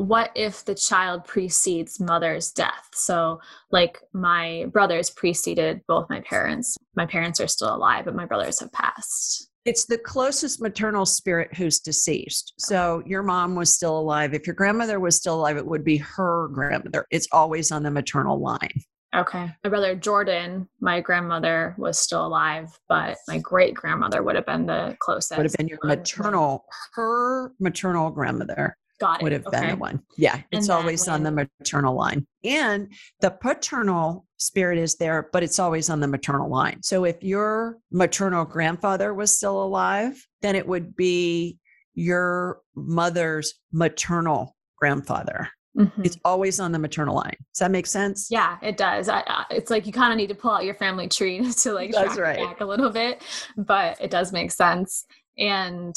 [0.00, 2.88] what if the child precedes mother's death?
[2.94, 3.40] So,
[3.70, 6.76] like my brothers preceded both my parents.
[6.96, 9.50] My parents are still alive, but my brothers have passed.
[9.66, 12.54] It's the closest maternal spirit who's deceased.
[12.56, 14.32] So your mom was still alive.
[14.32, 17.04] If your grandmother was still alive, it would be her grandmother.
[17.10, 18.82] It's always on the maternal line.
[19.14, 19.50] Okay.
[19.64, 24.66] My brother Jordan, my grandmother was still alive, but my great grandmother would have been
[24.66, 25.36] the closest.
[25.36, 28.76] Would have been your maternal, her maternal grandmother.
[29.00, 29.24] Got it.
[29.24, 29.60] Would have okay.
[29.60, 30.02] been the one.
[30.16, 30.40] Yeah.
[30.52, 32.26] It's always when, on the maternal line.
[32.44, 36.82] And the paternal spirit is there, but it's always on the maternal line.
[36.82, 41.58] So if your maternal grandfather was still alive, then it would be
[41.94, 45.48] your mother's maternal grandfather.
[45.78, 46.04] Mm-hmm.
[46.04, 47.36] It's always on the maternal line.
[47.54, 48.28] Does that make sense?
[48.30, 49.08] Yeah, it does.
[49.08, 51.72] I, I, it's like you kind of need to pull out your family tree to
[51.72, 52.48] like That's track right.
[52.48, 53.22] back a little bit,
[53.56, 55.06] but it does make sense.
[55.38, 55.94] And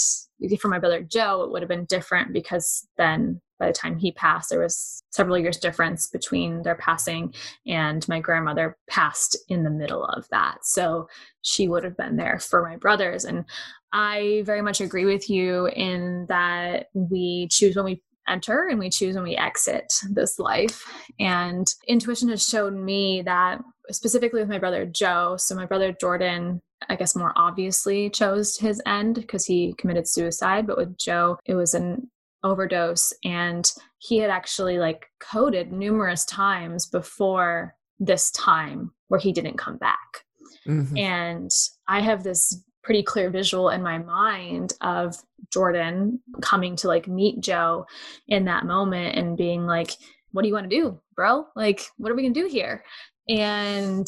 [0.59, 4.11] for my brother Joe, it would have been different because then by the time he
[4.11, 7.33] passed, there was several years difference between their passing,
[7.65, 10.57] and my grandmother passed in the middle of that.
[10.63, 11.07] So
[11.43, 13.25] she would have been there for my brothers.
[13.25, 13.45] And
[13.93, 18.89] I very much agree with you in that we choose when we enter and we
[18.89, 20.83] choose when we exit this life.
[21.19, 26.61] And intuition has shown me that specifically with my brother Joe, so my brother Jordan,
[26.89, 31.55] I guess more obviously chose his end because he committed suicide, but with Joe, it
[31.55, 32.09] was an
[32.43, 39.57] overdose and he had actually like coded numerous times before this time where he didn't
[39.57, 40.25] come back.
[40.67, 40.97] Mm-hmm.
[40.97, 41.51] And
[41.87, 45.15] I have this pretty clear visual in my mind of
[45.51, 47.85] Jordan coming to like meet Joe
[48.27, 49.91] in that moment and being like,
[50.31, 51.45] what do you want to do, bro?
[51.55, 52.83] Like, what are we going to do here?
[53.29, 54.05] And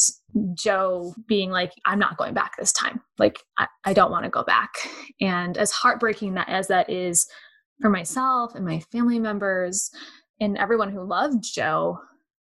[0.56, 3.02] Joe being like, I'm not going back this time.
[3.18, 4.72] Like, I, I don't want to go back.
[5.22, 7.28] And as heartbreaking that as that is
[7.82, 9.90] for myself and my family members
[10.42, 12.00] and everyone who loved Joe,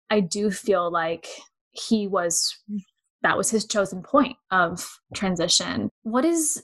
[0.10, 1.28] I do feel like
[1.72, 2.58] he was
[3.26, 5.90] that was his chosen point of transition.
[6.04, 6.62] What is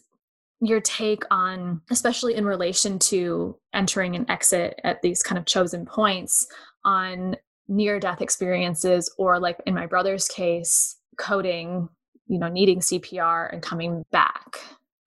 [0.61, 5.87] your take on, especially in relation to entering and exit at these kind of chosen
[5.87, 6.45] points,
[6.85, 7.35] on
[7.67, 11.89] near death experiences, or like in my brother's case, coding,
[12.27, 14.59] you know, needing CPR and coming back?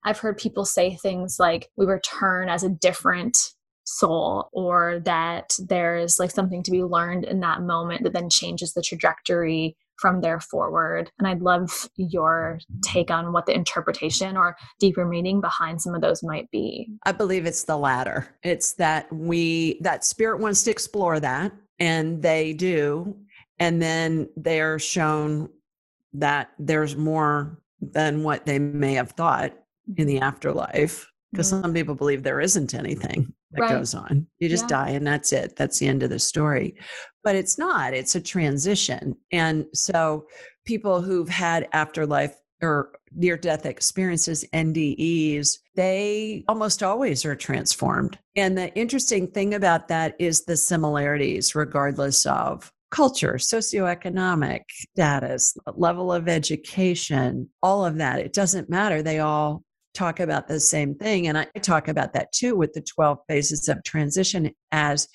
[0.03, 3.37] I've heard people say things like, we return as a different
[3.85, 8.73] soul or that there's like something to be learned in that moment that then changes
[8.73, 11.11] the trajectory from there forward.
[11.19, 16.01] And I'd love your take on what the interpretation or deeper meaning behind some of
[16.01, 16.89] those might be.
[17.03, 18.27] I believe it's the latter.
[18.43, 23.15] It's that we, that spirit wants to explore that, and they do.
[23.59, 25.49] And then they're shown
[26.13, 29.53] that there's more than what they may have thought
[29.97, 31.09] in the afterlife.
[31.31, 31.63] Because mm-hmm.
[31.63, 33.69] some people believe there isn't anything that right.
[33.71, 34.27] goes on.
[34.39, 34.83] You just yeah.
[34.83, 35.55] die and that's it.
[35.55, 36.75] That's the end of the story.
[37.25, 39.17] But it's not, it's a transition.
[39.33, 40.27] And so
[40.65, 48.17] people who've had afterlife or near death experiences, NDEs, they almost always are transformed.
[48.35, 56.13] And the interesting thing about that is the similarities, regardless of culture, socioeconomic status, level
[56.13, 58.19] of education, all of that.
[58.19, 59.01] It doesn't matter.
[59.01, 61.27] They all talk about the same thing.
[61.27, 65.07] And I talk about that too with the 12 phases of transition as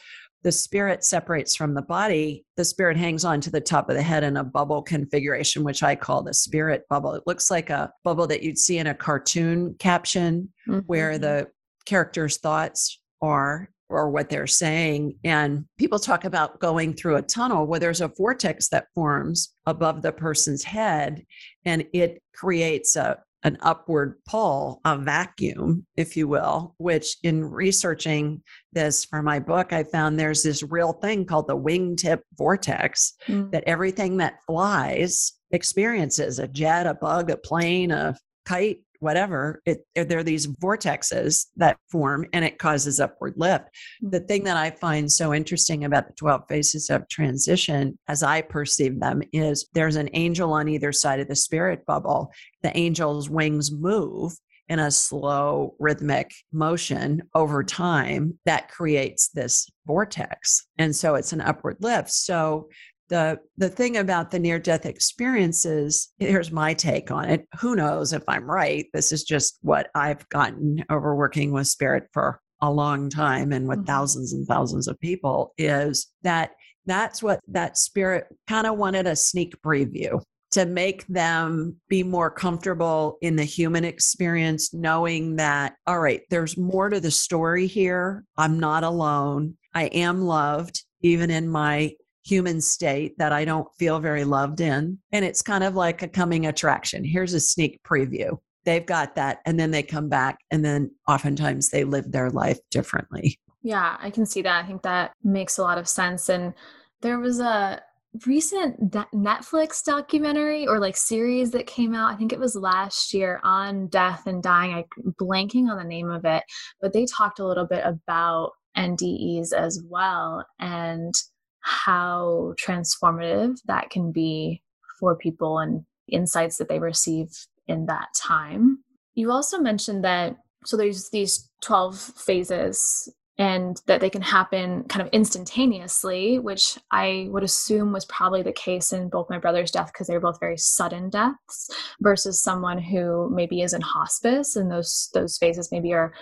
[0.43, 4.03] the spirit separates from the body, the spirit hangs on to the top of the
[4.03, 7.15] head in a bubble configuration, which I call the spirit bubble.
[7.15, 10.81] It looks like a bubble that you'd see in a cartoon caption mm-hmm.
[10.87, 11.49] where the
[11.85, 15.19] character's thoughts are or what they're saying.
[15.25, 20.03] And people talk about going through a tunnel where there's a vortex that forms above
[20.03, 21.25] the person's head
[21.65, 28.43] and it creates a an upward pull, a vacuum, if you will, which in researching
[28.73, 33.51] this for my book, I found there's this real thing called the wingtip vortex mm.
[33.53, 39.85] that everything that flies experiences a jet, a bug, a plane, a kite, whatever it
[39.95, 43.65] there are these vortexes that form and it causes upward lift.
[44.01, 44.27] The mm-hmm.
[44.27, 49.01] thing that i find so interesting about the 12 phases of transition as i perceive
[49.01, 52.33] them is there's an angel on either side of the spirit bubble.
[52.63, 54.33] The angel's wings move
[54.71, 60.65] in a slow rhythmic motion over time that creates this vortex.
[60.79, 62.11] And so it's an upward lift.
[62.11, 62.69] So
[63.11, 68.13] the the thing about the near death experiences here's my take on it who knows
[68.13, 72.71] if i'm right this is just what i've gotten over working with spirit for a
[72.71, 73.87] long time and with mm-hmm.
[73.87, 76.53] thousands and thousands of people is that
[76.87, 80.21] that's what that spirit kind of wanted a sneak preview
[80.51, 86.57] to make them be more comfortable in the human experience, knowing that, all right, there's
[86.57, 88.25] more to the story here.
[88.37, 89.57] I'm not alone.
[89.75, 91.93] I am loved, even in my
[92.25, 94.99] human state that I don't feel very loved in.
[95.13, 97.05] And it's kind of like a coming attraction.
[97.05, 98.39] Here's a sneak preview.
[98.65, 99.39] They've got that.
[99.47, 103.39] And then they come back, and then oftentimes they live their life differently.
[103.63, 104.65] Yeah, I can see that.
[104.65, 106.29] I think that makes a lot of sense.
[106.29, 106.55] And
[107.01, 107.83] there was a
[108.27, 112.13] recent Netflix documentary or like series that came out.
[112.13, 114.75] I think it was last year on death and dying.
[114.75, 116.43] I'm blanking on the name of it,
[116.81, 121.15] but they talked a little bit about NDEs as well and
[121.61, 124.63] how transformative that can be
[124.99, 127.29] for people and insights that they receive
[127.69, 128.83] in that time.
[129.15, 133.09] You also mentioned that so there's these 12 phases
[133.39, 138.53] and that they can happen kind of instantaneously, which I would assume was probably the
[138.53, 142.77] case in both my brother's death because they were both very sudden deaths versus someone
[142.79, 146.13] who maybe is in hospice and those those phases maybe are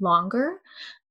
[0.00, 0.60] longer.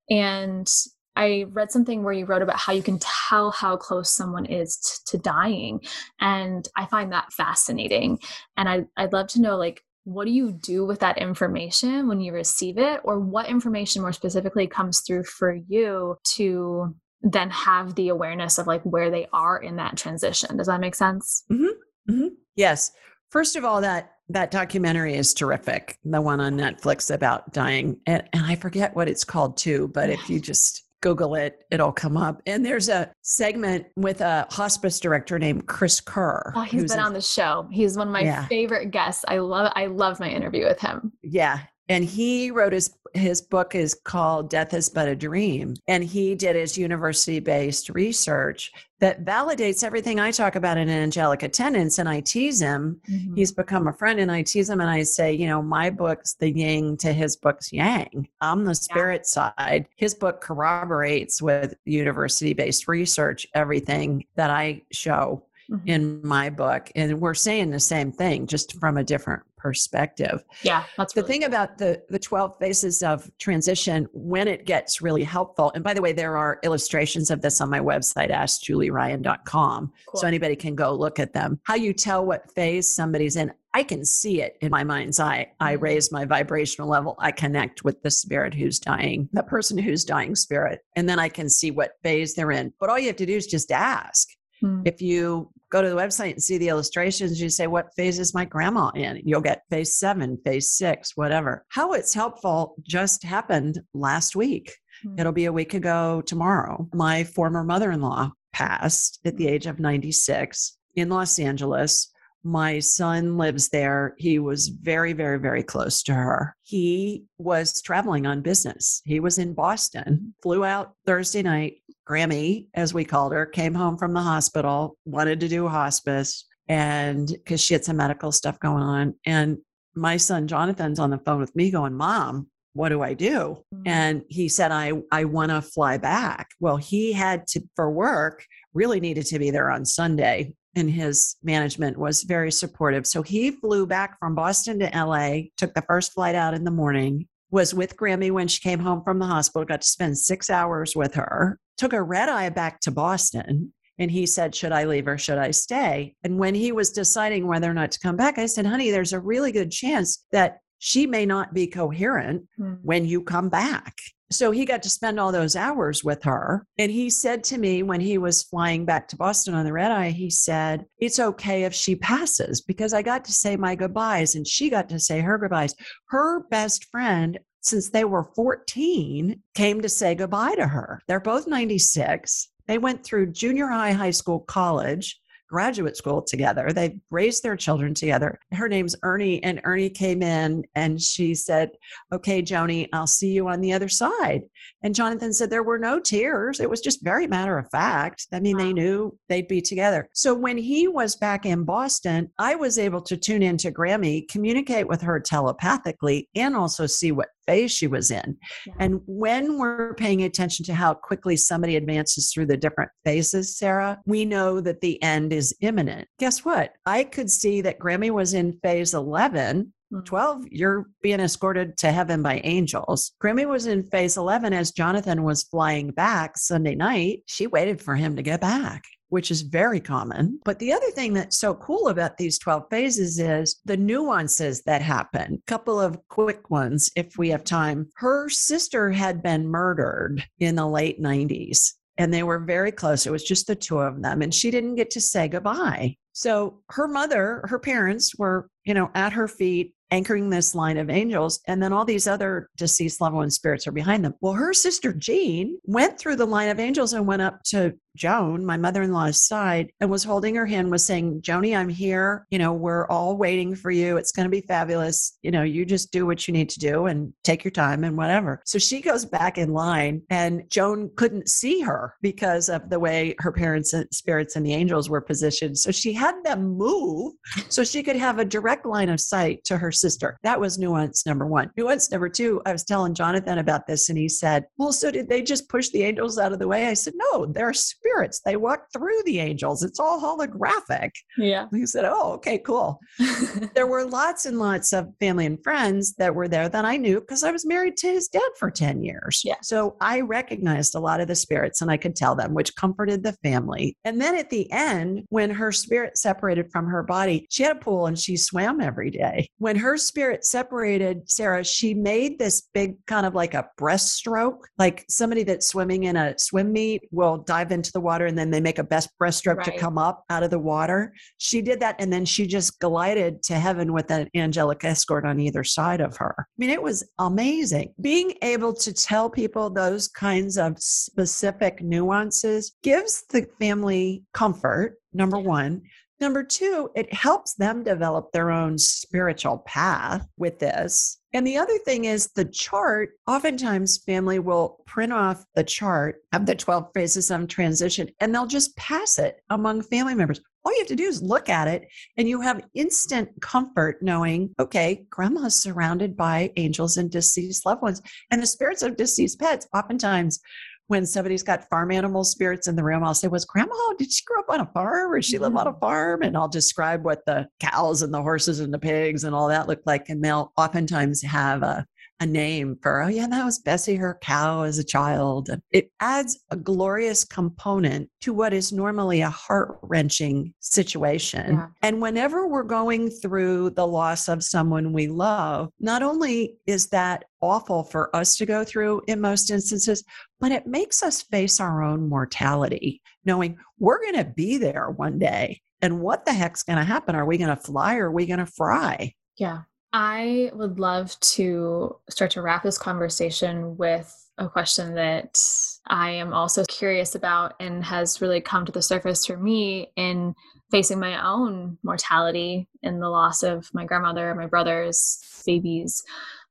[0.08, 0.72] And
[1.16, 4.76] I read something where you wrote about how you can tell how close someone is
[4.76, 5.80] t- to dying.
[6.20, 8.20] And I find that fascinating.
[8.56, 12.20] And I, I'd love to know, like, what do you do with that information when
[12.20, 17.96] you receive it or what information more specifically comes through for you to then have
[17.96, 22.12] the awareness of like where they are in that transition does that make sense mm-hmm.
[22.12, 22.28] Mm-hmm.
[22.54, 22.92] yes
[23.30, 28.22] first of all that that documentary is terrific the one on netflix about dying and,
[28.32, 32.16] and i forget what it's called too but if you just Google it, it'll come
[32.16, 32.42] up.
[32.46, 36.52] And there's a segment with a hospice director named Chris Kerr.
[36.54, 37.68] Oh, he's been a, on the show.
[37.70, 38.46] He's one of my yeah.
[38.46, 39.24] favorite guests.
[39.28, 41.12] I love I love my interview with him.
[41.22, 41.60] Yeah.
[41.88, 45.74] And he wrote his his book is called Death is But a Dream.
[45.88, 51.42] And he did his university based research that validates everything I talk about in Angelic
[51.42, 53.00] Attendants And I tease him.
[53.10, 53.34] Mm-hmm.
[53.34, 54.20] He's become a friend.
[54.20, 57.36] And I tease him and I say, you know, my book's the yin to his
[57.36, 58.28] book's yang.
[58.40, 59.52] I'm the spirit yeah.
[59.52, 59.88] side.
[59.96, 65.42] His book corroborates with university based research everything that I show.
[65.68, 65.88] Mm-hmm.
[65.88, 70.44] in my book and we're saying the same thing just from a different perspective.
[70.62, 71.48] Yeah, that's the thing cool.
[71.48, 75.72] about the the 12 phases of transition when it gets really helpful.
[75.74, 79.92] And by the way, there are illustrations of this on my website askjulieryan.com.
[80.06, 80.20] Cool.
[80.20, 81.58] So anybody can go look at them.
[81.64, 83.52] How you tell what phase somebody's in.
[83.74, 85.50] I can see it in my mind's eye.
[85.60, 85.82] I mm-hmm.
[85.82, 87.16] raise my vibrational level.
[87.18, 91.28] I connect with the spirit who's dying, the person who's dying spirit, and then I
[91.28, 92.72] can see what phase they're in.
[92.78, 94.28] But all you have to do is just ask.
[94.60, 94.82] Hmm.
[94.84, 98.34] If you go to the website and see the illustrations, you say, What phase is
[98.34, 99.20] my grandma in?
[99.24, 101.64] You'll get phase seven, phase six, whatever.
[101.68, 104.74] How it's helpful just happened last week.
[105.02, 105.18] Hmm.
[105.18, 106.88] It'll be a week ago tomorrow.
[106.94, 112.10] My former mother in law passed at the age of 96 in Los Angeles.
[112.42, 114.14] My son lives there.
[114.18, 116.54] He was very, very, very close to her.
[116.62, 119.02] He was traveling on business.
[119.04, 121.78] He was in Boston, flew out Thursday night,
[122.08, 127.28] Grammy, as we called her, came home from the hospital, wanted to do hospice, and
[127.28, 129.14] because she had some medical stuff going on.
[129.24, 129.58] And
[129.94, 133.64] my son Jonathan's on the phone with me going, Mom, what do I do?
[133.74, 133.82] Mm-hmm.
[133.86, 136.50] And he said, I, I want to fly back.
[136.60, 138.44] Well, he had to, for work,
[138.74, 140.54] really needed to be there on Sunday.
[140.74, 143.06] And his management was very supportive.
[143.06, 146.70] So he flew back from Boston to LA, took the first flight out in the
[146.70, 150.50] morning, was with Grammy when she came home from the hospital, got to spend six
[150.50, 153.72] hours with her, took a red eye back to Boston.
[153.98, 156.14] And he said, Should I leave or should I stay?
[156.22, 159.12] And when he was deciding whether or not to come back, I said, Honey, there's
[159.12, 162.74] a really good chance that she may not be coherent hmm.
[162.82, 163.94] when you come back.
[164.30, 166.66] So he got to spend all those hours with her.
[166.78, 169.92] And he said to me when he was flying back to Boston on the red
[169.92, 174.34] eye, he said, It's okay if she passes because I got to say my goodbyes
[174.34, 175.74] and she got to say her goodbyes.
[176.08, 181.00] Her best friend, since they were 14, came to say goodbye to her.
[181.08, 182.48] They're both 96.
[182.66, 186.72] They went through junior high, high school, college graduate school together.
[186.72, 188.38] They raised their children together.
[188.52, 191.70] Her name's Ernie, and Ernie came in and she said,
[192.12, 194.42] Okay, Joni, I'll see you on the other side.
[194.82, 196.60] And Jonathan said there were no tears.
[196.60, 198.26] It was just very matter of fact.
[198.32, 198.64] I mean, wow.
[198.64, 200.08] they knew they'd be together.
[200.12, 204.88] So when he was back in Boston, I was able to tune into Grammy, communicate
[204.88, 208.36] with her telepathically, and also see what phase she was in.
[208.66, 208.74] Yeah.
[208.78, 214.00] And when we're paying attention to how quickly somebody advances through the different phases, Sarah,
[214.06, 216.08] we know that the end is imminent.
[216.18, 216.74] Guess what?
[216.84, 219.68] I could see that Grammy was in phase 11 hmm.
[219.92, 220.04] Mm.
[220.04, 225.22] 12 you're being escorted to heaven by angels grammy was in phase 11 as jonathan
[225.22, 229.80] was flying back sunday night she waited for him to get back which is very
[229.80, 230.40] common.
[230.44, 234.82] But the other thing that's so cool about these 12 phases is the nuances that
[234.82, 235.42] happen.
[235.46, 237.88] Couple of quick ones if we have time.
[237.96, 243.06] Her sister had been murdered in the late 90s and they were very close.
[243.06, 245.96] It was just the two of them, and she didn't get to say goodbye.
[246.12, 250.90] So her mother, her parents were, you know, at her feet anchoring this line of
[250.90, 251.40] angels.
[251.46, 254.14] And then all these other deceased loved one spirits are behind them.
[254.20, 258.44] Well, her sister Jean went through the line of angels and went up to Joan,
[258.44, 262.26] my mother in law's side, and was holding her hand, was saying, Joni, I'm here.
[262.30, 263.96] You know, we're all waiting for you.
[263.96, 265.18] It's going to be fabulous.
[265.22, 267.96] You know, you just do what you need to do and take your time and
[267.96, 268.42] whatever.
[268.44, 273.14] So she goes back in line, and Joan couldn't see her because of the way
[273.18, 275.58] her parents spirits and the angels were positioned.
[275.58, 277.14] So she had them move
[277.48, 280.18] so she could have a direct line of sight to her sister.
[280.22, 281.50] That was nuance number one.
[281.56, 285.08] Nuance number two, I was telling Jonathan about this, and he said, Well, so did
[285.08, 286.66] they just push the angels out of the way?
[286.66, 287.52] I said, No, they're
[287.86, 288.20] spirits.
[288.24, 289.62] They walk through the angels.
[289.62, 290.90] It's all holographic.
[291.16, 291.46] Yeah.
[291.52, 292.80] He said, Oh, okay, cool.
[293.54, 297.00] there were lots and lots of family and friends that were there that I knew
[297.00, 299.22] because I was married to his dad for 10 years.
[299.24, 299.36] Yeah.
[299.42, 303.02] So I recognized a lot of the spirits and I could tell them, which comforted
[303.02, 303.76] the family.
[303.84, 307.60] And then at the end, when her spirit separated from her body, she had a
[307.60, 309.28] pool and she swam every day.
[309.38, 314.84] When her spirit separated, Sarah, she made this big kind of like a breaststroke, like
[314.88, 318.40] somebody that's swimming in a swim meet will dive into the water and then they
[318.40, 320.94] make a best breaststroke to come up out of the water.
[321.18, 325.20] She did that and then she just glided to heaven with an angelic escort on
[325.20, 326.14] either side of her.
[326.18, 327.74] I mean, it was amazing.
[327.82, 335.18] Being able to tell people those kinds of specific nuances gives the family comfort, number
[335.18, 335.60] one.
[336.00, 340.98] Number two, it helps them develop their own spiritual path with this.
[341.16, 342.90] And the other thing is the chart.
[343.06, 348.26] Oftentimes, family will print off the chart of the 12 phases of transition and they'll
[348.26, 350.20] just pass it among family members.
[350.44, 354.34] All you have to do is look at it and you have instant comfort knowing,
[354.38, 357.80] okay, grandma's surrounded by angels and deceased loved ones.
[358.10, 360.20] And the spirits of deceased pets, oftentimes,
[360.68, 364.04] when somebody's got farm animal spirits in the room, I'll say, Was grandma, did she
[364.04, 365.60] grow up on a farm or she live on a mm-hmm.
[365.60, 366.02] farm?
[366.02, 369.48] And I'll describe what the cows and the horses and the pigs and all that
[369.48, 369.88] look like.
[369.88, 371.66] And they'll oftentimes have a,
[372.00, 375.30] a name for, oh, yeah, that was Bessie, her cow as a child.
[375.50, 381.34] It adds a glorious component to what is normally a heart wrenching situation.
[381.34, 381.46] Yeah.
[381.62, 387.04] And whenever we're going through the loss of someone we love, not only is that
[387.20, 389.82] awful for us to go through in most instances,
[390.20, 394.98] but it makes us face our own mortality, knowing we're going to be there one
[394.98, 395.40] day.
[395.62, 396.94] And what the heck's going to happen?
[396.94, 398.92] Are we going to fly or are we going to fry?
[399.16, 399.42] Yeah.
[399.72, 405.18] I would love to start to wrap this conversation with a question that
[405.66, 410.14] I am also curious about and has really come to the surface for me in
[410.50, 415.82] facing my own mortality and the loss of my grandmother, my brothers, babies.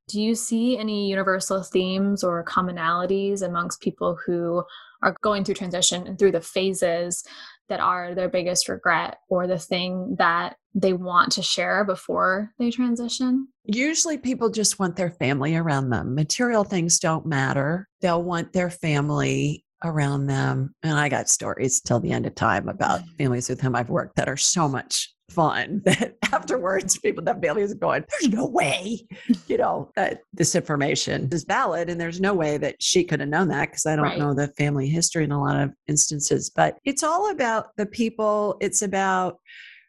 [0.08, 4.64] Do you see any universal themes or commonalities amongst people who
[5.02, 7.24] are going through transition and through the phases
[7.70, 12.70] that are their biggest regret or the thing that they want to share before they
[12.70, 13.48] transition?
[13.64, 16.16] Usually people just want their family around them.
[16.16, 17.88] Material things don't matter.
[18.02, 20.74] They'll want their family around them.
[20.84, 24.16] And I got stories till the end of time about families with whom I've worked
[24.16, 29.06] that are so much fun that afterwards people that families are going, there's no way,
[29.48, 31.90] you know, that this information is valid.
[31.90, 34.20] And there's no way that she could have known that because I don't Right.
[34.20, 36.50] know the family history in a lot of instances.
[36.56, 38.58] But it's all about the people.
[38.62, 39.40] It's about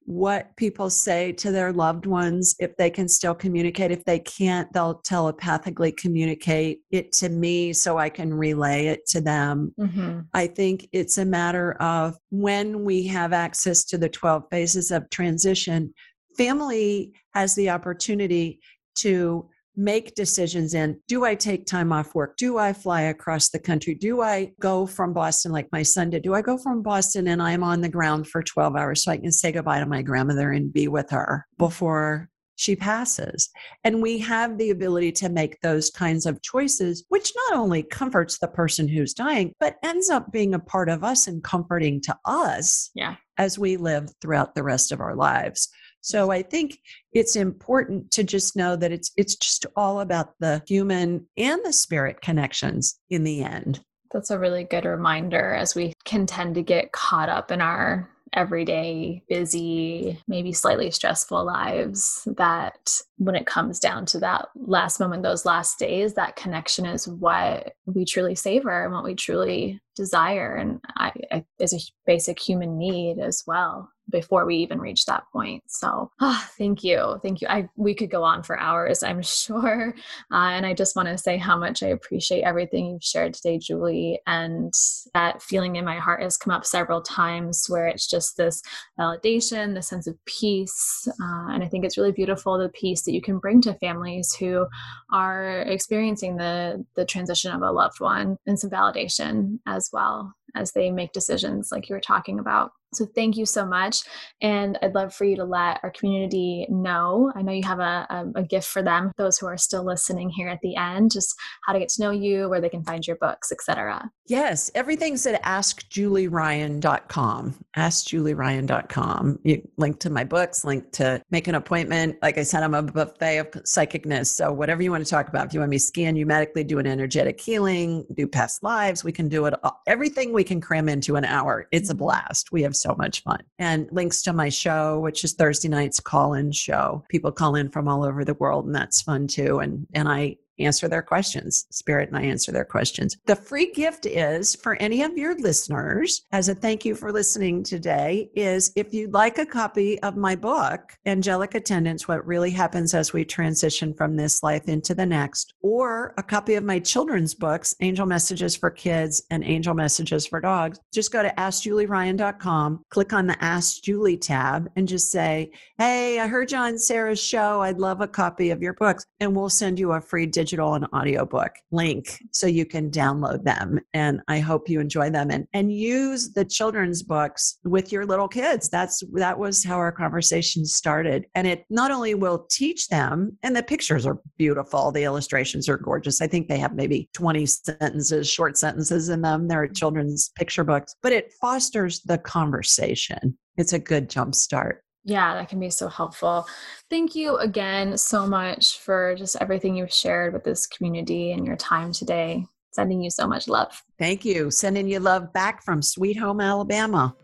[0.06, 4.72] what people say to their loved ones if they can still communicate if they can't
[4.72, 10.20] they'll telepathically communicate it to me so i can relay it to them Mm-hmm.
[10.32, 15.10] i think it's a matter of when we have access to the 12 phases of
[15.10, 15.92] transition
[16.38, 18.60] family has the opportunity
[18.96, 22.36] to make decisions in do I take time off work?
[22.36, 23.94] Do I fly across the country?
[23.94, 26.22] Do I go from Boston like my son did?
[26.22, 29.18] Do I go from Boston and I'm on the ground for 12 hours so I
[29.18, 33.50] can say goodbye to my grandmother and be with her before she passes?
[33.84, 38.38] And we have the ability to make those kinds of choices, which not only comforts
[38.38, 42.16] the person who's dying, but ends up being a part of us and comforting to
[42.24, 43.16] us Yeah.
[43.36, 45.68] as we live throughout the rest of our lives.
[46.06, 46.78] So I think
[47.12, 51.72] it's important to just know that it's it's just all about the human and the
[51.72, 53.80] spirit connections in the end.
[54.12, 58.08] That's a really good reminder as we can tend to get caught up in our
[58.32, 62.22] everyday, busy, maybe slightly stressful lives.
[62.36, 67.08] That when it comes down to that last moment, those last days, that connection is
[67.08, 70.54] what we truly savor and what we truly desire.
[70.54, 73.90] And I, I, is a basic human need as well.
[74.10, 75.64] Before we even reach that point.
[75.66, 77.18] So, oh, thank you.
[77.22, 77.48] Thank you.
[77.48, 79.94] I we could go on for hours, I'm sure.
[80.32, 83.58] Uh, and I just want to say how much I appreciate everything you've shared today,
[83.58, 84.20] Julie.
[84.26, 84.72] And
[85.14, 88.62] that feeling in my heart has come up several times where it's just this
[88.98, 91.08] validation, the sense of peace.
[91.08, 94.34] Uh, and I think it's really beautiful the peace that you can bring to families
[94.34, 94.66] who
[95.12, 100.72] are experiencing the the transition of a loved one and some validation as well as
[100.72, 103.98] they make decisions like you were talking about so thank you so much.
[104.40, 107.30] And I'd love for you to let our community know.
[107.34, 110.30] I know you have a, a, a, gift for them, those who are still listening
[110.30, 111.34] here at the end, just
[111.64, 114.10] how to get to know you, where they can find your books, etc.
[114.26, 117.54] Yes, everything's at askjulieryan.com.
[117.76, 119.38] Askjulieryan.com.
[119.42, 122.16] You link to my books, link to make an appointment.
[122.22, 124.28] Like I said, I'm a buffet of psychicness.
[124.28, 126.64] So whatever you want to talk about, if you want me to scan you medically,
[126.64, 129.54] do an energetic healing, do past lives, we can do it.
[129.62, 129.82] All.
[129.86, 131.66] Everything we can cram into an hour.
[131.72, 132.04] It's a mm-hmm.
[132.04, 132.52] blast.
[132.52, 133.42] We have so much fun.
[133.58, 137.02] And links to my show, which is Thursday night's call in show.
[137.08, 139.58] People call in from all over the world, and that's fun too.
[139.58, 141.66] And and I answer their questions.
[141.70, 143.16] Spirit and I answer their questions.
[143.26, 147.62] The free gift is for any of your listeners, as a thank you for listening
[147.62, 152.94] today, is if you'd like a copy of my book, Angelic Attendants What Really Happens
[152.94, 157.34] as We Transition from This Life into the Next, or a copy of my children's
[157.34, 163.12] books, Angel Messages for Kids and Angel Messages for Dogs, just go to AskJulieRyan.com, click
[163.12, 167.60] on the Ask Julie tab, and just say, Hey, I heard you on Sarah's show.
[167.62, 169.04] I'd love a copy of your books.
[169.20, 173.42] And we'll send you a free digital digital and audiobook link so you can download
[173.42, 173.80] them.
[173.92, 178.28] And I hope you enjoy them and, and use the children's books with your little
[178.28, 178.68] kids.
[178.68, 181.26] That's that was how our conversation started.
[181.34, 185.78] And it not only will teach them, and the pictures are beautiful, the illustrations are
[185.78, 186.22] gorgeous.
[186.22, 189.48] I think they have maybe 20 sentences, short sentences in them.
[189.48, 193.36] They're children's picture books, but it fosters the conversation.
[193.56, 196.46] It's a good jump start yeah, that can be so helpful.
[196.90, 201.56] Thank you again so much for just everything you've shared with this community and your
[201.56, 202.44] time today.
[202.72, 203.82] Sending you so much love.
[204.00, 204.50] Thank you.
[204.50, 207.14] Sending you love back from Sweet Home, Alabama.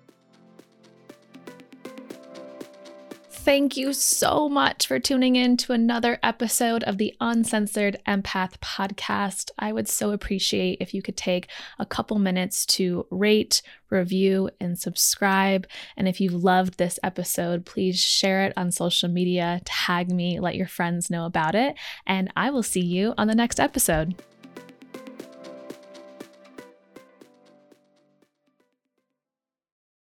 [3.45, 9.51] Thank you so much for tuning in to another episode of the Uncensored Empath podcast.
[9.59, 14.79] I would so appreciate if you could take a couple minutes to rate, review, and
[14.79, 15.67] subscribe.
[15.97, 20.55] And if you've loved this episode, please share it on social media, tag me, let
[20.55, 21.75] your friends know about it.
[22.07, 24.15] And I will see you on the next episode.